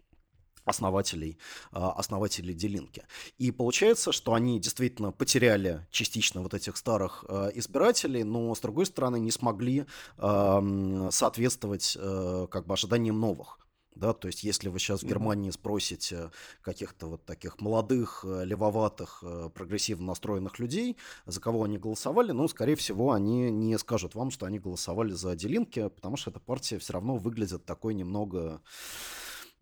[0.65, 1.37] основателей,
[1.71, 3.03] а, основателей Делинки.
[3.37, 8.85] И получается, что они действительно потеряли частично вот этих старых а, избирателей, но, с другой
[8.85, 9.85] стороны, не смогли
[10.17, 13.59] соответствовать э, как бы ожиданиям новых.
[13.95, 16.31] Да, то есть, если вы сейчас в Германии спросите
[16.61, 20.95] каких-то вот таких молодых, э, левоватых, э, прогрессивно настроенных людей,
[21.25, 25.35] за кого они голосовали, ну, скорее всего, они не скажут вам, что они голосовали за
[25.35, 28.61] Делинки, потому что эта партия все равно выглядит такой немного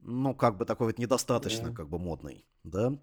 [0.02, 1.76] ну, как бы такой вот недостаточно, да.
[1.76, 2.98] как бы модный, да.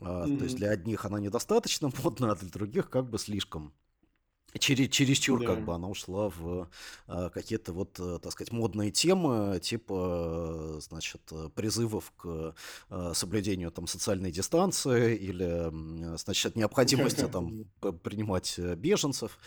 [0.00, 0.38] А, mm-hmm.
[0.38, 3.72] То есть для одних она недостаточно модная, а для других как бы слишком.
[4.56, 5.46] Через, чересчур да.
[5.46, 6.68] как бы она ушла в
[7.08, 11.22] а, какие-то вот, а, так сказать, модные темы, типа, значит,
[11.56, 12.54] призывов к
[12.88, 17.64] а, соблюдению там социальной дистанции или, значит, необходимости там
[18.02, 19.38] принимать э, беженцев.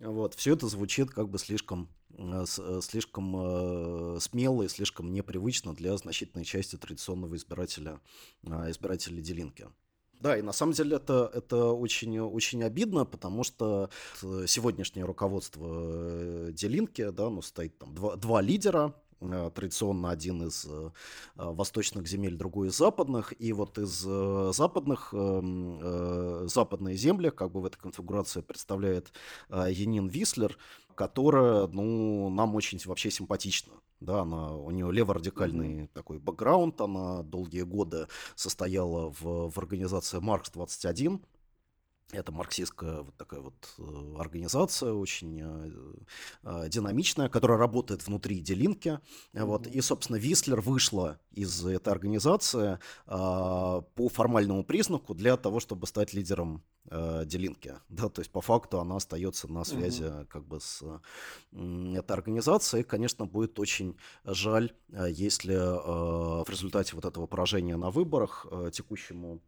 [0.00, 1.88] Вот, все это звучит как бы слишком
[2.20, 8.00] Э, э, слишком э, смело и слишком непривычно для значительной части традиционного избирателя,
[8.46, 9.68] а, избирателя Делинки.
[10.20, 13.88] Да, и на самом деле это, это очень, очень обидно, потому что
[14.20, 18.94] сегодняшнее руководство Делинки, да, ну, стоит там два, два лидера,
[19.54, 20.66] традиционно один из
[21.34, 23.34] восточных земель, другой из западных.
[23.38, 24.00] И вот из
[24.54, 29.12] западных, эм, западные земли, как бы в этой конфигурации представляет
[29.50, 30.56] Янин Вислер,
[30.94, 33.72] которая, ну, нам очень вообще симпатична.
[34.00, 35.90] Да, она, у нее леворадикальный mm-hmm.
[35.92, 41.20] такой бэкграунд, она долгие годы состояла в, в организации Маркс-21,
[42.12, 45.70] это марксистская вот такая вот э, организация, очень э,
[46.42, 48.98] э, динамичная, которая работает внутри Делинки.
[49.32, 49.66] Вот.
[49.66, 56.62] И, собственно, Вислер вышла из этой организации по формальному признаку для того, чтобы стать лидером
[56.84, 57.74] Делинки.
[57.88, 60.82] Да, то есть, по факту, она остается на связи как бы с
[61.52, 62.82] этой организацией.
[62.82, 69.40] Конечно, будет очень жаль, если в результате вот этого поражения на выборах текущему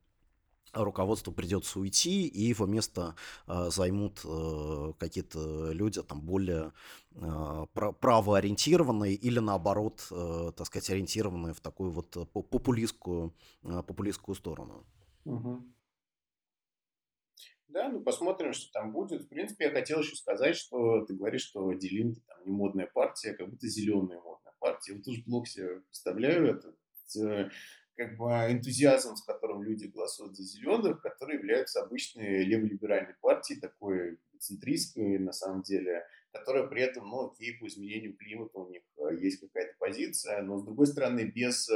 [0.72, 3.14] руководству придется уйти, и его место
[3.46, 6.72] э, займут э, какие-то люди там более
[7.14, 14.84] э, правоориентированные или наоборот, э, так сказать, ориентированные в такую вот популистскую, э, популистскую сторону.
[15.24, 15.62] Угу.
[17.72, 19.22] Да, ну посмотрим, что там будет.
[19.22, 23.32] В принципе, я хотел еще сказать, что ты говоришь, что Делинки там не модная партия,
[23.32, 24.92] как будто зеленая модная партия.
[24.92, 26.74] Вот тоже блок себе представляю это
[27.18, 27.48] э,
[27.96, 34.18] как бы энтузиазм, с которым люди голосуют за зеленых, которые являются обычной леволиберальной партией, такой
[34.38, 38.82] центристской, на самом деле, которая при этом, ну, окей, по изменению климата у них
[39.20, 41.68] есть какая-то позиция, но, с другой стороны, без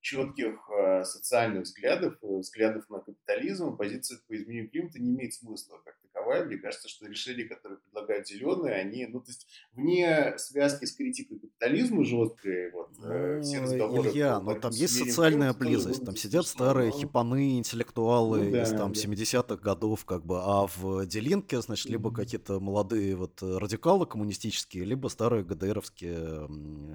[0.00, 5.78] четких э, социальных взглядов, э, взглядов на капитализм, позиция по изменению климата не имеет смысла
[5.84, 6.44] как таковая.
[6.46, 11.38] Мне кажется, что решения, которые предлагают зеленые, они, ну, то есть вне связки с критикой
[11.38, 14.08] капитализма жесткой, вот, э, все разговоры...
[14.10, 16.98] Илья, но там есть социальная близость, там сидят старые но...
[16.98, 19.00] хипаны, интеллектуалы ну, да, из там да.
[19.00, 25.08] 70-х годов, как бы, а в Делинке, значит, либо какие-то молодые вот радикалы коммунистические, либо
[25.08, 26.48] старые ГДРовские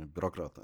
[0.08, 0.64] бюрократы.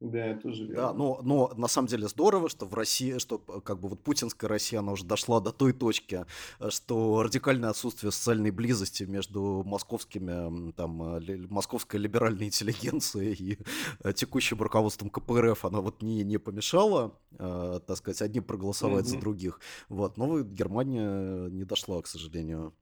[0.00, 3.88] Да, тоже Да, но, но на самом деле здорово, что в России, что как бы
[3.88, 6.26] вот путинская Россия, она уже дошла до той точки,
[6.60, 13.58] э, что радикальное отсутствие социальной близости между московскими, там, э, московской либеральной интеллигенцией и
[14.04, 19.08] э, текущим руководством КПРФ, она вот не, не помешала, э, так сказать, одним проголосовать mm-hmm.
[19.08, 19.60] за других.
[19.88, 22.74] Вот, но Германия не дошла, к сожалению.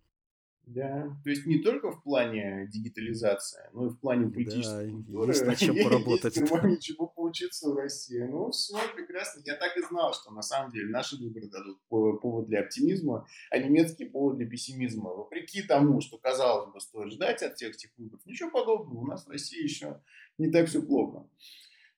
[0.67, 5.29] Да, то есть не только в плане дигитализации, но и в плане политической да, культуры.
[5.29, 6.37] Есть над чем поработать.
[6.37, 8.23] Есть Германии чего поучиться в России.
[8.23, 9.43] Ну, все прекрасно.
[9.45, 13.59] Я так и знал, что на самом деле наши выборы дадут повод для оптимизма, а
[13.59, 15.11] немецкий повод для пессимизма.
[15.11, 19.01] Вопреки тому, что, казалось бы, стоит ждать от всех этих выборов, ничего подобного.
[19.01, 20.01] У нас в России еще
[20.39, 21.29] не так все плохо.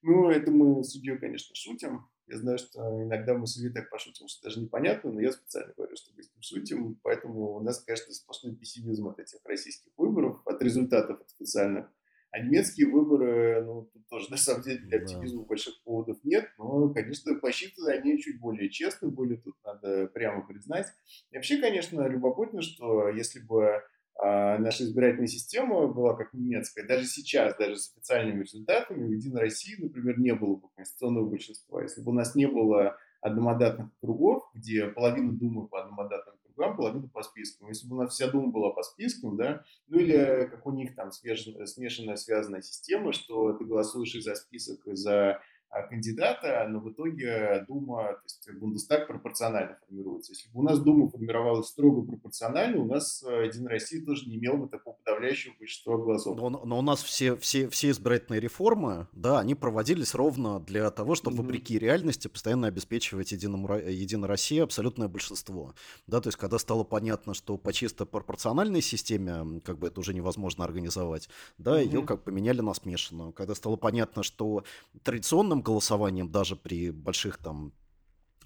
[0.03, 2.07] Ну, это мы с судьей, конечно, шутим.
[2.27, 5.72] Я знаю, что иногда мы с Ильей так пошутим, что даже непонятно, но я специально
[5.77, 9.93] говорю, что мы с ним шутим, поэтому у нас, конечно, сплошной пессимизм от этих российских
[9.97, 11.89] выборов, от результатов от официальных.
[12.33, 15.47] А немецкие выборы, ну, тут тоже, на самом деле, для оптимизма да.
[15.47, 20.89] больших поводов нет, но, конечно, посчитаны они чуть более честно были, тут надо прямо признать.
[21.31, 23.83] И вообще, конечно, любопытно, что если бы
[24.19, 26.87] наша избирательная система была как немецкая.
[26.87, 31.83] Даже сейчас, даже с официальными результатами, в Единой России, например, не было бы конституционного большинства.
[31.83, 37.09] Если бы у нас не было одномандатных кругов, где половина Думы по одномандатным кругам, половина
[37.09, 37.69] по спискам.
[37.69, 40.95] Если бы у нас вся Дума была по спискам, да, ну или как у них
[40.95, 45.41] там смешанная связанная система, что ты голосуешь и за список, и за а,
[45.89, 50.33] кандидата, но в итоге Дума, то есть Бундестаг пропорционально формируется.
[50.33, 54.37] Если бы у нас Дума формировалась строго пропорционально, у нас э, Единая Россия тоже не
[54.37, 56.37] имела бы такого подавляющего большинства голосов.
[56.37, 61.14] Но, но у нас все, все, все избирательные реформы, да, они проводились ровно для того,
[61.14, 61.43] чтобы, mm-hmm.
[61.43, 65.75] вопреки реальности, постоянно обеспечивать Единому, Единой России абсолютное большинство.
[66.07, 70.14] Да, то есть, когда стало понятно, что по чисто пропорциональной системе, как бы это уже
[70.14, 71.85] невозможно организовать, да, mm-hmm.
[71.85, 73.33] ее как поменяли на смешанную.
[73.33, 74.64] Когда стало понятно, что
[75.03, 77.72] традиционно электронным голосованием, даже при больших там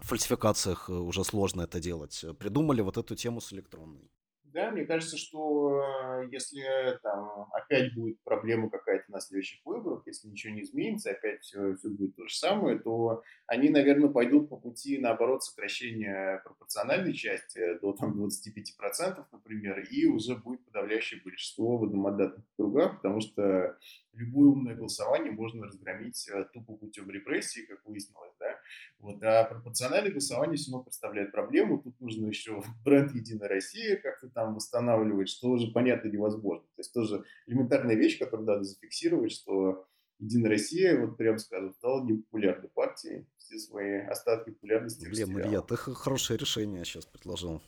[0.00, 2.24] фальсификациях э, уже сложно это делать.
[2.38, 4.10] Придумали вот эту тему с электронной.
[4.52, 10.28] Да, мне кажется, что э, если там опять будет проблема какая-то на следующих выборах, если
[10.28, 14.56] ничего не изменится, опять все, все будет то же самое, то они, наверное, пойдут по
[14.56, 21.84] пути, наоборот, сокращения пропорциональной части до там, 25%, например, и уже будет подавляющее большинство в
[21.84, 23.78] одномандатных кругах, потому что
[24.12, 28.58] любое умное голосование можно разгромить э, тупо путем репрессии, как выяснилось, да.
[28.98, 31.78] Вот, а пропорциональное голосование все равно представляет проблему.
[31.78, 36.66] Тут нужно еще бренд «Единая Россия» как-то там восстанавливать, что уже понятно невозможно.
[36.76, 39.86] То есть тоже элементарная вещь, которую надо зафиксировать, что
[40.20, 43.26] Единая Россия, вот прям скажем, стала непопулярной партией.
[43.38, 47.62] Все свои остатки популярности Блин, Илья, ты хорошее решение сейчас предложил.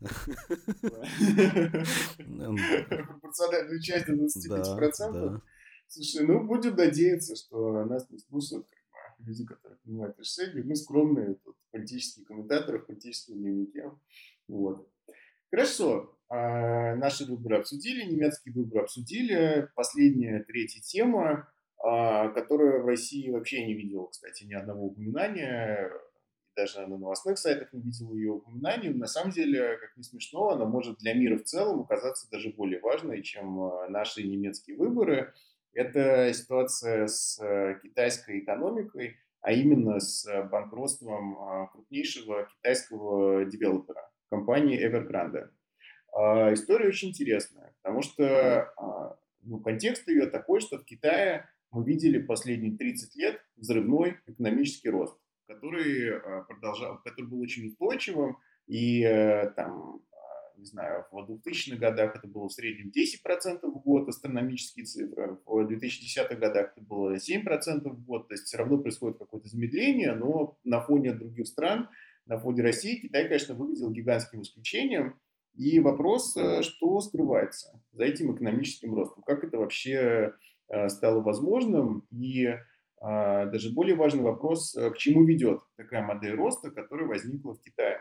[2.90, 5.40] Пропорциональную часть до 25%.
[5.94, 8.66] Слушай, ну будем надеяться, что нас не слушают
[9.20, 10.64] люди, которые принимают решения.
[10.64, 13.92] Мы скромные тут, политические комментаторы в политическом дневнике.
[14.48, 14.88] Вот.
[15.52, 16.18] Хорошо.
[16.28, 19.68] А, наши выборы обсудили, немецкие выборы обсудили.
[19.76, 25.92] Последняя, третья тема, а, которая в России вообще не видела, кстати, ни одного упоминания.
[26.56, 28.88] Даже на новостных сайтах не видел ее упоминаний.
[28.88, 32.80] На самом деле, как не смешно, она может для мира в целом оказаться даже более
[32.80, 35.32] важной, чем а, наши немецкие выборы.
[35.74, 44.82] Это ситуация с э, китайской экономикой, а именно с банкротством а, крупнейшего китайского девелопера, компании
[44.82, 45.50] Evergrande.
[46.16, 51.84] А, история очень интересная, потому что а, ну, контекст ее такой, что в Китае мы
[51.84, 59.50] видели последние 30 лет взрывной экономический рост, который, продолжал, который был очень устойчивым, и э,
[59.50, 60.00] там
[60.56, 65.70] не знаю, в 2000-х годах это было в среднем 10% в год, астрономические цифры, в
[65.70, 70.58] 2010-х годах это было 7% в год, то есть все равно происходит какое-то замедление, но
[70.64, 71.88] на фоне других стран,
[72.26, 75.18] на фоне России, Китай, конечно, выглядел гигантским исключением,
[75.56, 80.32] и вопрос, э, что скрывается за этим экономическим ростом, как это вообще
[80.68, 82.56] э, стало возможным, и э,
[83.00, 88.00] даже более важный вопрос, к чему ведет такая модель роста, которая возникла в Китае.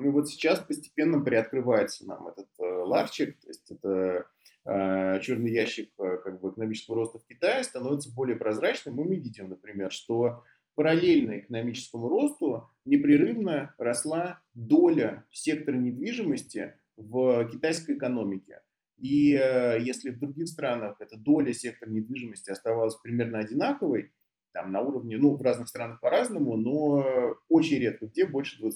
[0.00, 4.26] И вот сейчас постепенно приоткрывается нам этот э, ларчик, то есть это
[4.64, 9.16] э, черный ящик э, как бы экономического роста в Китае становится более прозрачным, и мы
[9.16, 10.42] видим, например, что
[10.74, 18.62] параллельно экономическому росту непрерывно росла доля сектора недвижимости в китайской экономике.
[18.98, 24.12] И если в других странах эта доля сектора недвижимости оставалась примерно одинаковой,
[24.52, 28.70] там на уровне, ну, в разных странах по-разному, но очень редко где больше 20%,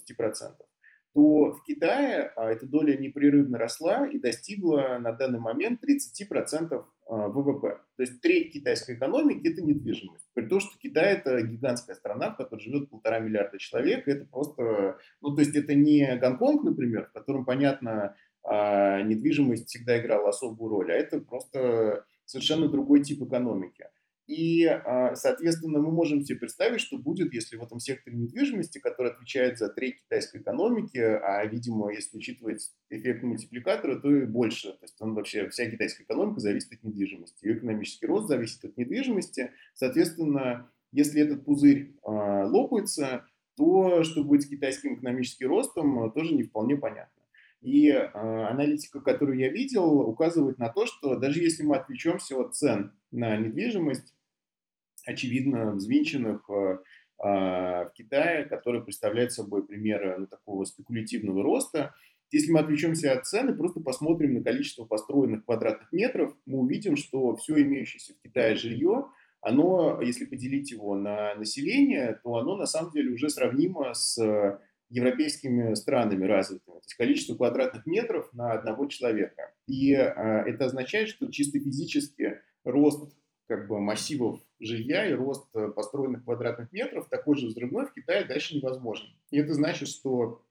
[1.19, 7.29] то в Китае а, эта доля непрерывно росла и достигла на данный момент 30% а,
[7.29, 7.81] ВВП.
[7.97, 10.31] То есть треть китайской экономики– это недвижимость.
[10.35, 14.07] При том, что Китай– это гигантская страна, в которой живет полтора миллиарда человек.
[14.07, 18.15] Это просто, ну, то есть это не Гонконг, например, в котором, понятно,
[18.45, 23.89] а, недвижимость всегда играла особую роль, а это просто совершенно другой тип экономики.
[24.29, 29.11] И, а, соответственно, мы можем себе представить, что будет, если в этом секторе недвижимости, который
[29.13, 34.73] отвечает за треть китайской экономики, а, видимо, если учитывать эффект мультипликатора, то и больше.
[34.73, 37.47] То есть он вообще, вся китайская экономика зависит от недвижимости.
[37.47, 39.51] Ее экономический рост зависит от недвижимости.
[39.73, 43.25] Соответственно, если этот пузырь э, лопается,
[43.57, 47.23] то что будет с китайским экономическим ростом, тоже не вполне понятно.
[47.63, 52.55] И э, аналитика, которую я видел, указывает на то, что даже если мы отвлечемся от
[52.55, 54.15] цен на недвижимость,
[55.09, 56.79] очевидно взвинченных э,
[57.19, 61.95] а, в Китае, который представляет собой примеры ну, такого спекулятивного роста.
[62.31, 67.35] Если мы отвлечемся от цены, просто посмотрим на количество построенных квадратных метров, мы увидим, что
[67.37, 69.07] все имеющееся в Китае жилье,
[69.41, 74.19] оно, если поделить его на население, то оно на самом деле уже сравнимо с
[74.91, 76.75] европейскими странами развитыми.
[76.75, 79.53] То есть количество квадратных метров на одного человека.
[79.67, 83.15] И э, это означает, что чисто физически рост
[83.47, 88.25] как бы массивов жилья и рост э, построенных квадратных метров такой же взрывной в Китае
[88.25, 89.09] дальше невозможен.
[89.31, 90.43] И это значит, что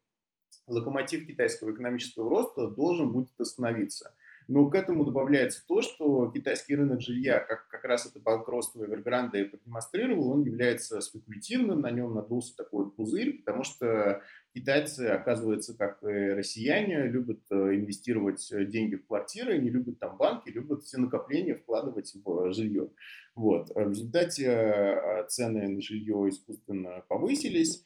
[0.68, 4.14] локомотив китайского экономического роста должен будет остановиться.
[4.48, 9.40] Но к этому добавляется то, что китайский рынок жилья, как, как раз это банкротство Эвергранда
[9.40, 14.22] и продемонстрировал, он является спекулятивным, на нем надулся такой пузырь, потому что
[14.58, 20.50] китайцы, оказывается, как и россияне, любят э, инвестировать деньги в квартиры, не любят там банки,
[20.50, 22.90] любят все накопления вкладывать в жилье.
[23.36, 23.70] Вот.
[23.70, 27.84] В результате э, цены на жилье искусственно повысились,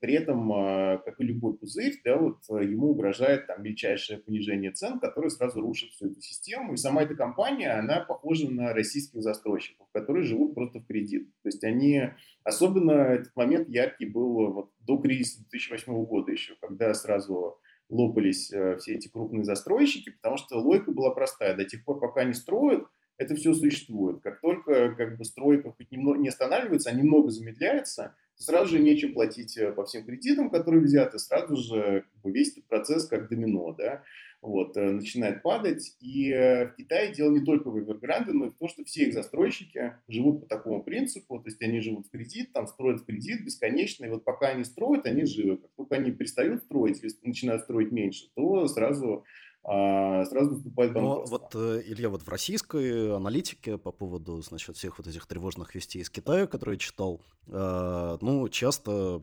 [0.00, 4.72] при этом, а, как и любой пузырь, да, вот э, ему угрожает там мельчайшее понижение
[4.72, 6.72] цен, которое сразу рушит всю эту систему.
[6.72, 11.28] И сама эта компания, она похожа на российских застройщиков, которые живут просто в кредит.
[11.42, 12.10] То есть они,
[12.42, 18.76] особенно этот момент яркий был вот до кризиса 2008 года еще, когда сразу лопались э,
[18.78, 21.54] все эти крупные застройщики, потому что логика была простая.
[21.54, 24.20] До тех пор, пока не строят, это все существует.
[24.20, 29.12] Как только как бы, стройка хоть немного не останавливается, а немного замедляется– сразу же нечем
[29.12, 34.02] платить э, по всем кредитам, которые взяты, сразу же весь этот процесс как домино, да,
[34.40, 35.96] вот, э, начинает падать.
[36.00, 39.04] И э, в Китае дело не только в Evergrande, но и в том, что все
[39.04, 43.04] их застройщики живут по такому принципу, то есть они живут в кредит, там строят в
[43.04, 45.58] кредит бесконечно, и вот пока они строят, они живы.
[45.58, 49.24] Как только они перестают строить или начинают строить меньше, то сразу
[49.70, 51.38] а, сразу наступает банкротство.
[51.38, 55.74] Но вот, э, Илья, вот в российской аналитике по поводу, значит, всех вот этих тревожных
[55.74, 59.20] вестей из Китая, которые я читал, э, ну, часто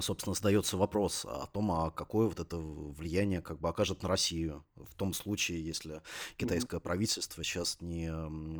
[0.00, 4.64] собственно, задается вопрос о том, а какое вот это влияние как бы окажет на Россию
[4.74, 6.00] в том случае, если
[6.38, 6.82] китайское mm-hmm.
[6.82, 8.10] правительство сейчас не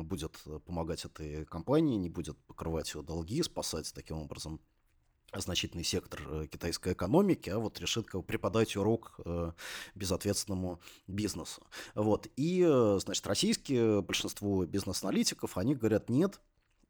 [0.03, 4.61] будет помогать этой компании, не будет покрывать ее долги, спасать таким образом
[5.41, 9.51] значительный сектор э, китайской экономики, а вот решит как бы, преподать урок э,
[9.95, 11.61] безответственному бизнесу.
[11.95, 12.27] Вот.
[12.35, 16.39] И, э, значит, российские, большинство бизнес-аналитиков, они говорят, нет,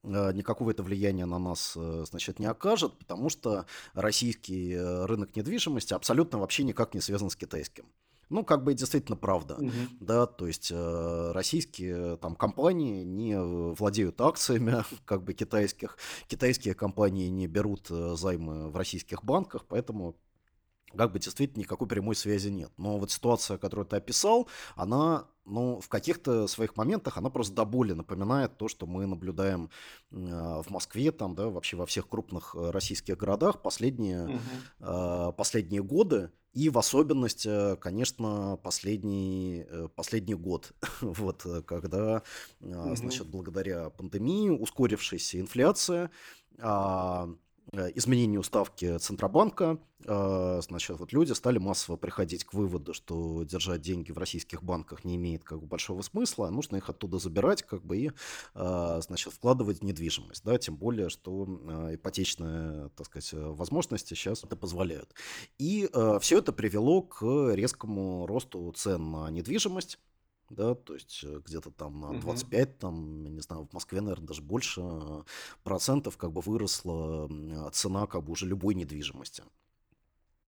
[0.04, 6.64] никакого это влияния на нас, значит, не окажет, потому что российский рынок недвижимости абсолютно вообще
[6.64, 7.86] никак не связан с китайским.
[8.34, 9.72] Ну, как бы действительно правда, угу.
[10.00, 17.28] да, то есть э, российские там компании не владеют акциями, как бы китайских, китайские компании
[17.28, 20.16] не берут э, займы в российских банках, поэтому
[20.98, 22.72] как бы действительно никакой прямой связи нет.
[22.78, 27.66] Но вот ситуация, которую ты описал, она, ну, в каких-то своих моментах, она просто до
[27.66, 29.70] боли напоминает то, что мы наблюдаем
[30.12, 34.40] э, в Москве, там, да, вообще во всех крупных э, российских городах последние, угу.
[34.80, 36.32] э, последние годы.
[36.54, 42.22] И в особенности, конечно, последний, э, последний год, вот, когда,
[42.62, 42.96] угу.
[42.96, 46.12] значит, благодаря пандемии ускорившаяся инфляция,
[46.60, 47.36] а, Э,
[47.96, 54.12] изменению ставки Центробанка, э, значит, вот люди стали массово приходить к выводу, что держать деньги
[54.12, 57.84] в российских банках не имеет как бы большого смысла, а нужно их оттуда забирать как
[57.84, 58.12] бы и,
[58.56, 61.46] э, значит, вкладывать в недвижимость, да, тем более, что
[61.94, 65.14] ипотечные, так сказать, возможности сейчас это позволяют.
[65.58, 65.90] И
[66.20, 70.00] все это привело к резкому росту цен на недвижимость,
[70.54, 74.28] да, то есть э, где-то там на 25, там, я не знаю, в Москве, наверное,
[74.28, 75.24] даже больше э,
[75.64, 77.30] процентов как бы выросла
[77.72, 79.44] цена как бы уже любой недвижимости.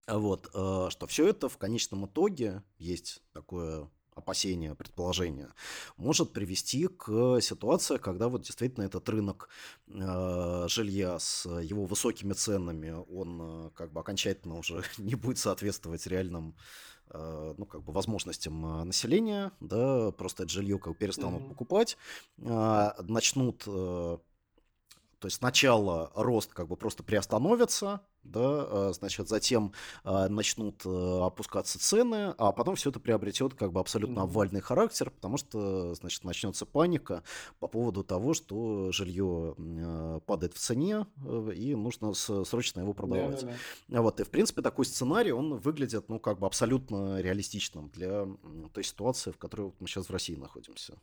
[0.06, 5.48] Вот, э, что все это в конечном итоге есть такое опасение, предположение,
[5.96, 9.48] может привести к ситуации, когда вот действительно этот рынок
[9.88, 16.54] жилья с его высокими ценами, он как бы окончательно уже не будет соответствовать реальным
[17.12, 21.48] ну, как бы возможностям э, населения, да, просто это жилье как бы перестанут mm-hmm.
[21.48, 21.96] покупать,
[22.44, 24.18] а, начнут э,
[25.24, 29.72] то есть сначала рост как бы просто приостановится, да, а, значит, затем
[30.02, 35.08] а, начнут э, опускаться цены, а потом все это приобретет как бы абсолютно обвальный характер,
[35.08, 37.22] потому что, значит, начнется паника
[37.58, 43.40] по поводу того, что жилье падает в цене, э, и нужно срочно его продавать.
[43.40, 43.54] Да, да,
[43.88, 44.02] да.
[44.02, 48.28] Вот, и, в принципе, такой сценарий, он выглядит, ну, как бы абсолютно реалистичным для
[48.74, 50.98] той ситуации, в которой мы сейчас в России находимся.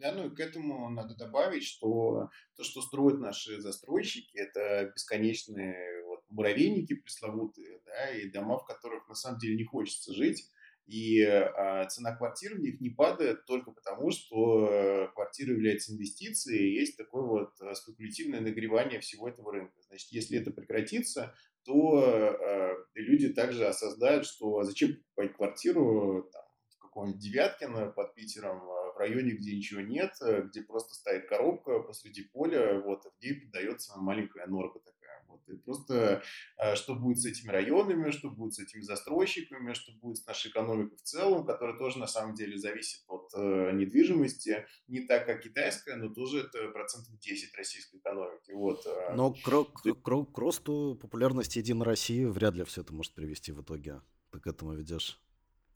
[0.00, 6.04] Да, ну и к этому надо добавить, что то, что строят наши застройщики, это бесконечные
[6.06, 10.48] вот, муравейники пресловутые, да, и дома, в которых на самом деле не хочется жить.
[10.86, 16.80] И а, цена квартир в них не падает только потому, что квартира является инвестицией, и
[16.80, 19.76] есть такое вот а, спекулятивное нагревание всего этого рынка.
[19.86, 21.34] Значит, если это прекратится,
[21.64, 28.62] то а, люди также осознают, что зачем покупать квартиру там, в каком-нибудь Девяткино под Питером,
[28.98, 33.98] районе, где ничего нет, э, где просто стоит коробка посреди поля, вот, в ней подается
[33.98, 35.24] маленькая норка такая.
[35.28, 36.22] Вот, и просто
[36.58, 40.50] э, что будет с этими районами, что будет с этими застройщиками, что будет с нашей
[40.50, 45.42] экономикой в целом, которая тоже на самом деле зависит от э, недвижимости, не так, как
[45.42, 48.52] китайская, но тоже это процентов 10 российской экономики.
[48.52, 48.84] Вот.
[49.14, 53.62] Но к, к, к росту популярности Единой России вряд ли все это может привести в
[53.62, 54.00] итоге.
[54.32, 55.20] Ты к этому ведешь?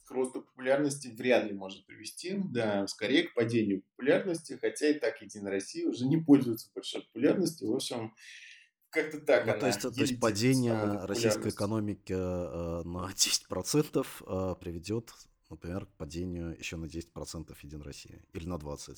[0.05, 5.21] к росту популярности вряд ли может привести, да, скорее к падению популярности, хотя и так
[5.21, 8.15] Единая Россия уже не пользуется большой популярностью, в общем,
[8.89, 9.47] как-то так.
[9.47, 15.13] Ну, то есть, то есть падение российской экономики э, на 10% э, приведет,
[15.51, 18.97] например, к падению еще на 10% Единой России или на 20%.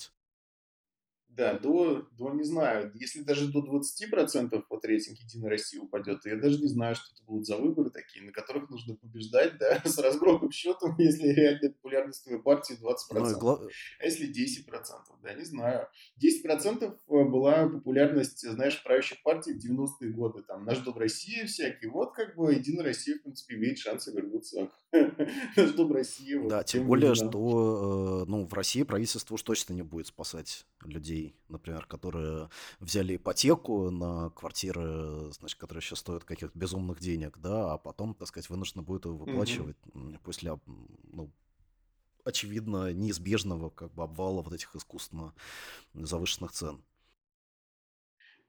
[1.37, 6.31] Да, до, до, не знаю, если даже до 20% вот рейтинг Единой России упадет, то
[6.31, 9.83] я даже не знаю, что это будут за выборы такие, на которых нужно побеждать, да,
[9.85, 12.97] с разгромным счетом, если реальная популярность твоей партии 20%.
[13.13, 13.61] Ну, гла...
[14.01, 14.71] А если 10%,
[15.23, 15.89] да, не знаю.
[16.23, 21.89] 10% э, была популярность, знаешь, правящих партий в 90-е годы, там, Наш Дом Россия всякий,
[21.89, 24.71] вот как бы Единая Россия, в принципе, имеет шансы вернуться
[25.57, 26.41] Наш Дом Россия.
[26.49, 31.26] Да, тем более, что, э, ну, в России правительство уж точно не будет спасать людей
[31.49, 32.51] например, которые
[32.81, 38.29] взяли ипотеку на квартиры, значит, которые сейчас стоят каких-то безумных денег, да, а потом, так
[38.29, 40.21] сказать, вынуждены будут его выплачивать mm-hmm.
[40.23, 40.59] после,
[41.05, 41.33] ну,
[42.25, 45.35] очевидно, неизбежного как бы обвала вот этих искусственно
[45.95, 46.83] завышенных цен.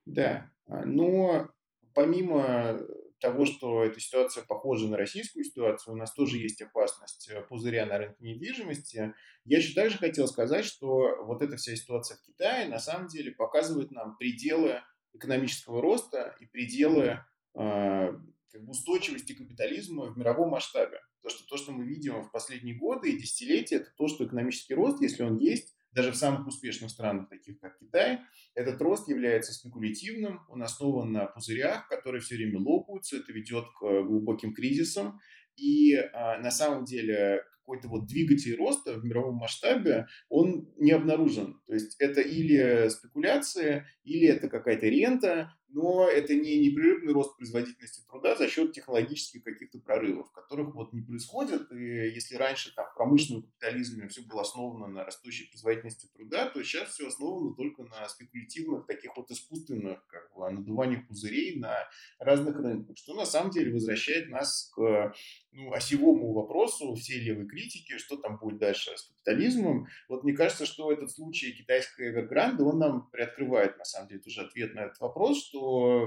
[0.05, 1.49] Да, а, но
[1.93, 2.79] помимо
[3.19, 7.85] того, что эта ситуация похожа на российскую ситуацию, у нас тоже есть опасность э, пузыря
[7.85, 9.13] на рынке недвижимости.
[9.45, 13.31] Я еще также хотел сказать, что вот эта вся ситуация в Китае на самом деле
[13.31, 14.81] показывает нам пределы
[15.13, 17.19] экономического роста и пределы
[17.55, 18.13] э,
[18.51, 20.99] как бы устойчивости капитализма в мировом масштабе.
[21.21, 24.75] То что, то, что мы видим в последние годы и десятилетия, это то, что экономический
[24.75, 28.19] рост, если он есть, даже в самых успешных странах, таких как Китай,
[28.53, 34.03] этот рост является спекулятивным, он основан на пузырях, которые все время лопаются, это ведет к
[34.03, 35.19] глубоким кризисам.
[35.55, 41.59] И а, на самом деле какой-то вот двигатель роста в мировом масштабе, он не обнаружен.
[41.65, 48.05] То есть это или спекуляция, или это какая-то рента, но это не непрерывный рост производительности
[48.07, 51.71] труда за счет технологических каких-то прорывов, которых вот не происходит.
[51.71, 56.63] И если раньше там, в промышленном капитализме все было основано на растущей производительности труда, то
[56.63, 61.75] сейчас все основано только на спекулятивных, таких вот искусственных как бы, надуваниях пузырей на
[62.19, 65.13] разных рынках, что на самом деле возвращает нас к
[65.51, 69.87] ну, осевому вопросу всей левой критики, что там будет дальше с капитализмом.
[70.07, 74.41] Вот мне кажется, что этот случай китайской Evergrande, он нам приоткрывает, на самом деле, тоже
[74.41, 75.56] ответ на этот вопрос, что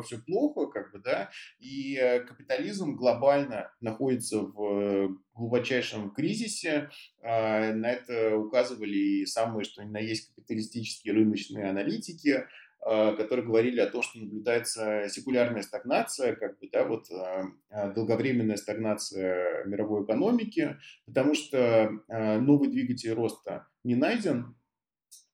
[0.05, 1.97] все плохо, как бы, да, и
[2.27, 6.91] капитализм глобально находится в глубочайшем кризисе.
[7.23, 12.45] А, на это указывали и самые, что ни на есть капиталистические рыночные аналитики.
[12.83, 18.57] а, которые говорили о том, что наблюдается секулярная стагнация, как бы, да, вот а, долговременная
[18.57, 24.55] стагнация мировой экономики, потому что новый двигатель роста не найден,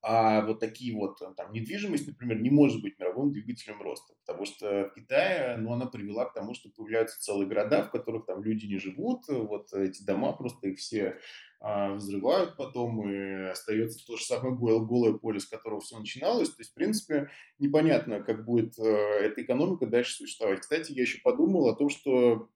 [0.08, 4.44] а вот такие вот, э, там, недвижимость, например, не может быть мировым двигателем роста, потому
[4.44, 8.40] что в Китае, ну, она привела к тому, что появляются целые города, в которых там
[8.44, 11.18] люди не живут, вот эти дома просто их все
[11.58, 16.50] а, взрывают потом, и остается то же самое голое, поле, с которого все начиналось.
[16.50, 17.28] То есть, в принципе,
[17.58, 20.60] непонятно, как будет э, эта экономика дальше существовать.
[20.60, 22.48] Кстати, я еще подумал о том, что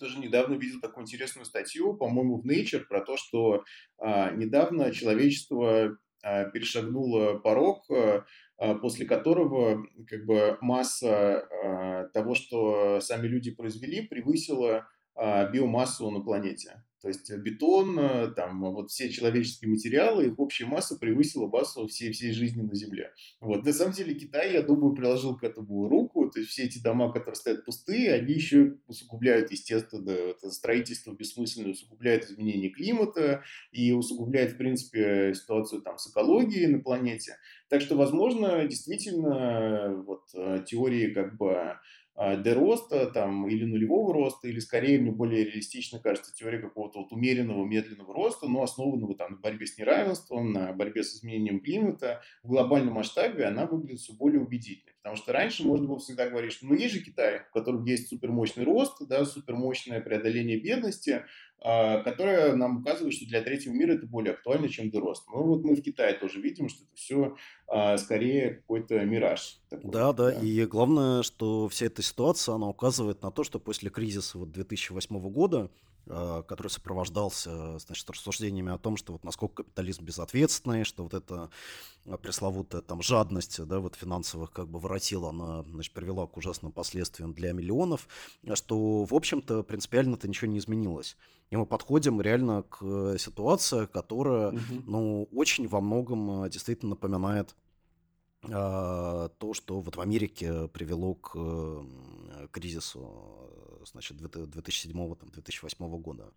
[0.00, 3.62] тоже недавно видел такую интересную статью, по-моему, в Nature, про то, что
[3.98, 8.24] а, недавно человечество перешагнула порог, а,
[8.58, 16.82] а, после которого как бы масса того, что сами люди произвели, превысила биомассу на планете.
[17.00, 22.12] То есть бетон, э, там вот все человеческие материалы, их общая масса превысила массу всей,
[22.12, 23.12] всей жизни на Земле.
[23.40, 23.64] Вот.
[23.64, 26.28] На самом деле Китай, я думаю, приложил к этому руку.
[26.28, 31.72] То есть все эти дома, которые стоят пустые, они еще усугубляют, естественно, это строительство бессмысленное,
[31.72, 33.42] усугубляет изменение климата
[33.72, 37.36] и усугубляет, в принципе, ситуацию там с экологией на планете.
[37.70, 41.76] Так что, возможно, действительно, вот э, теории как бы
[42.22, 47.12] а, D-роста там, или нулевого роста, или скорее мне более реалистично кажется теория какого-то вот
[47.12, 52.20] умеренного медленного роста, но основанного там, на борьбе с неравенством, на борьбе с изменением климата.
[52.42, 54.92] В глобальном масштабе она выглядит все более убедительной.
[55.02, 58.08] Потому что раньше можно было всегда говорить, что ну есть же Китай, в котором есть
[58.08, 61.24] супермощный рост, да, супермощное преодоление бедности,
[61.62, 65.26] а, которое нам указывает, что для третьего мира это более актуально, чем рост.
[65.28, 67.36] Ну вот мы в Китае тоже видим, что это все
[67.66, 69.60] а, скорее какой-то мираж.
[69.70, 73.58] Такой, да, да, да, и главное, что вся эта ситуация, она указывает на то, что
[73.58, 75.70] после кризиса вот 2008 года
[76.06, 81.50] который сопровождался, значит, рассуждениями о том, что вот насколько капитализм безответственный, что вот эта
[82.06, 86.72] э, пресловутая там жадность, да, вот финансовых как бы воротила, она, значит, привела к ужасным
[86.72, 88.08] последствиям для миллионов,
[88.54, 91.16] что, в общем-то, принципиально-то ничего не изменилось.
[91.50, 94.60] И мы подходим реально к ситуации, которая, угу.
[94.86, 97.54] ну, очень во многом э, действительно напоминает
[98.42, 101.84] то, что вот в Америке привело к
[102.50, 106.32] кризису значит, 2007-2008 года.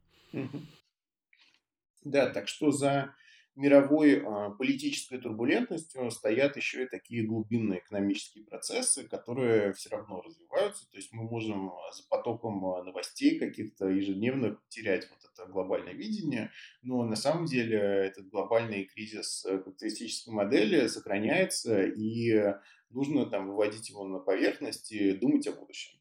[2.03, 3.15] Да, так что за
[3.55, 10.89] мировой э, политической турбулентностью стоят еще и такие глубинные экономические процессы, которые все равно развиваются.
[10.89, 16.51] То есть мы можем за потоком новостей каких-то ежедневных терять вот это глобальное видение,
[16.81, 22.53] но на самом деле этот глобальный кризис капиталистической модели сохраняется, и
[22.89, 25.99] нужно там выводить его на поверхность и думать о будущем.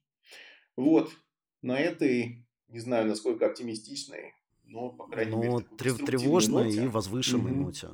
[0.77, 1.11] Вот,
[1.61, 4.35] на этой, не знаю, насколько оптимистичной,
[4.73, 6.85] но, по крайней но мере, трев тревожной ноте.
[6.85, 7.61] и возвышенной угу.
[7.61, 7.89] ноте.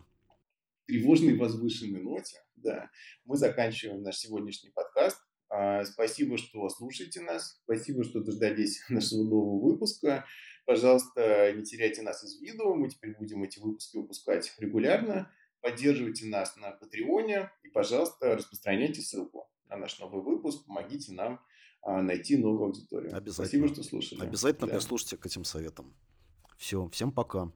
[0.86, 2.90] Тревожной и возвышенной ноте, да.
[3.24, 5.18] Мы заканчиваем наш сегодняшний подкаст.
[5.50, 7.60] А, спасибо, что слушаете нас.
[7.64, 10.24] Спасибо, что дождались нашего нового выпуска.
[10.66, 12.74] Пожалуйста, не теряйте нас из виду.
[12.74, 15.32] Мы теперь будем эти выпуски выпускать регулярно.
[15.60, 20.64] Поддерживайте нас на Патреоне и, пожалуйста, распространяйте ссылку на наш новый выпуск.
[20.66, 21.40] Помогите нам
[21.82, 23.16] а, найти новую аудиторию.
[23.16, 23.32] Обязательно.
[23.32, 24.22] Спасибо, что слушали.
[24.22, 24.74] Обязательно да.
[24.74, 25.92] прислушайте к этим советам.
[26.58, 27.50] Все, всем пока.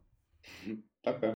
[1.03, 1.28] Пока.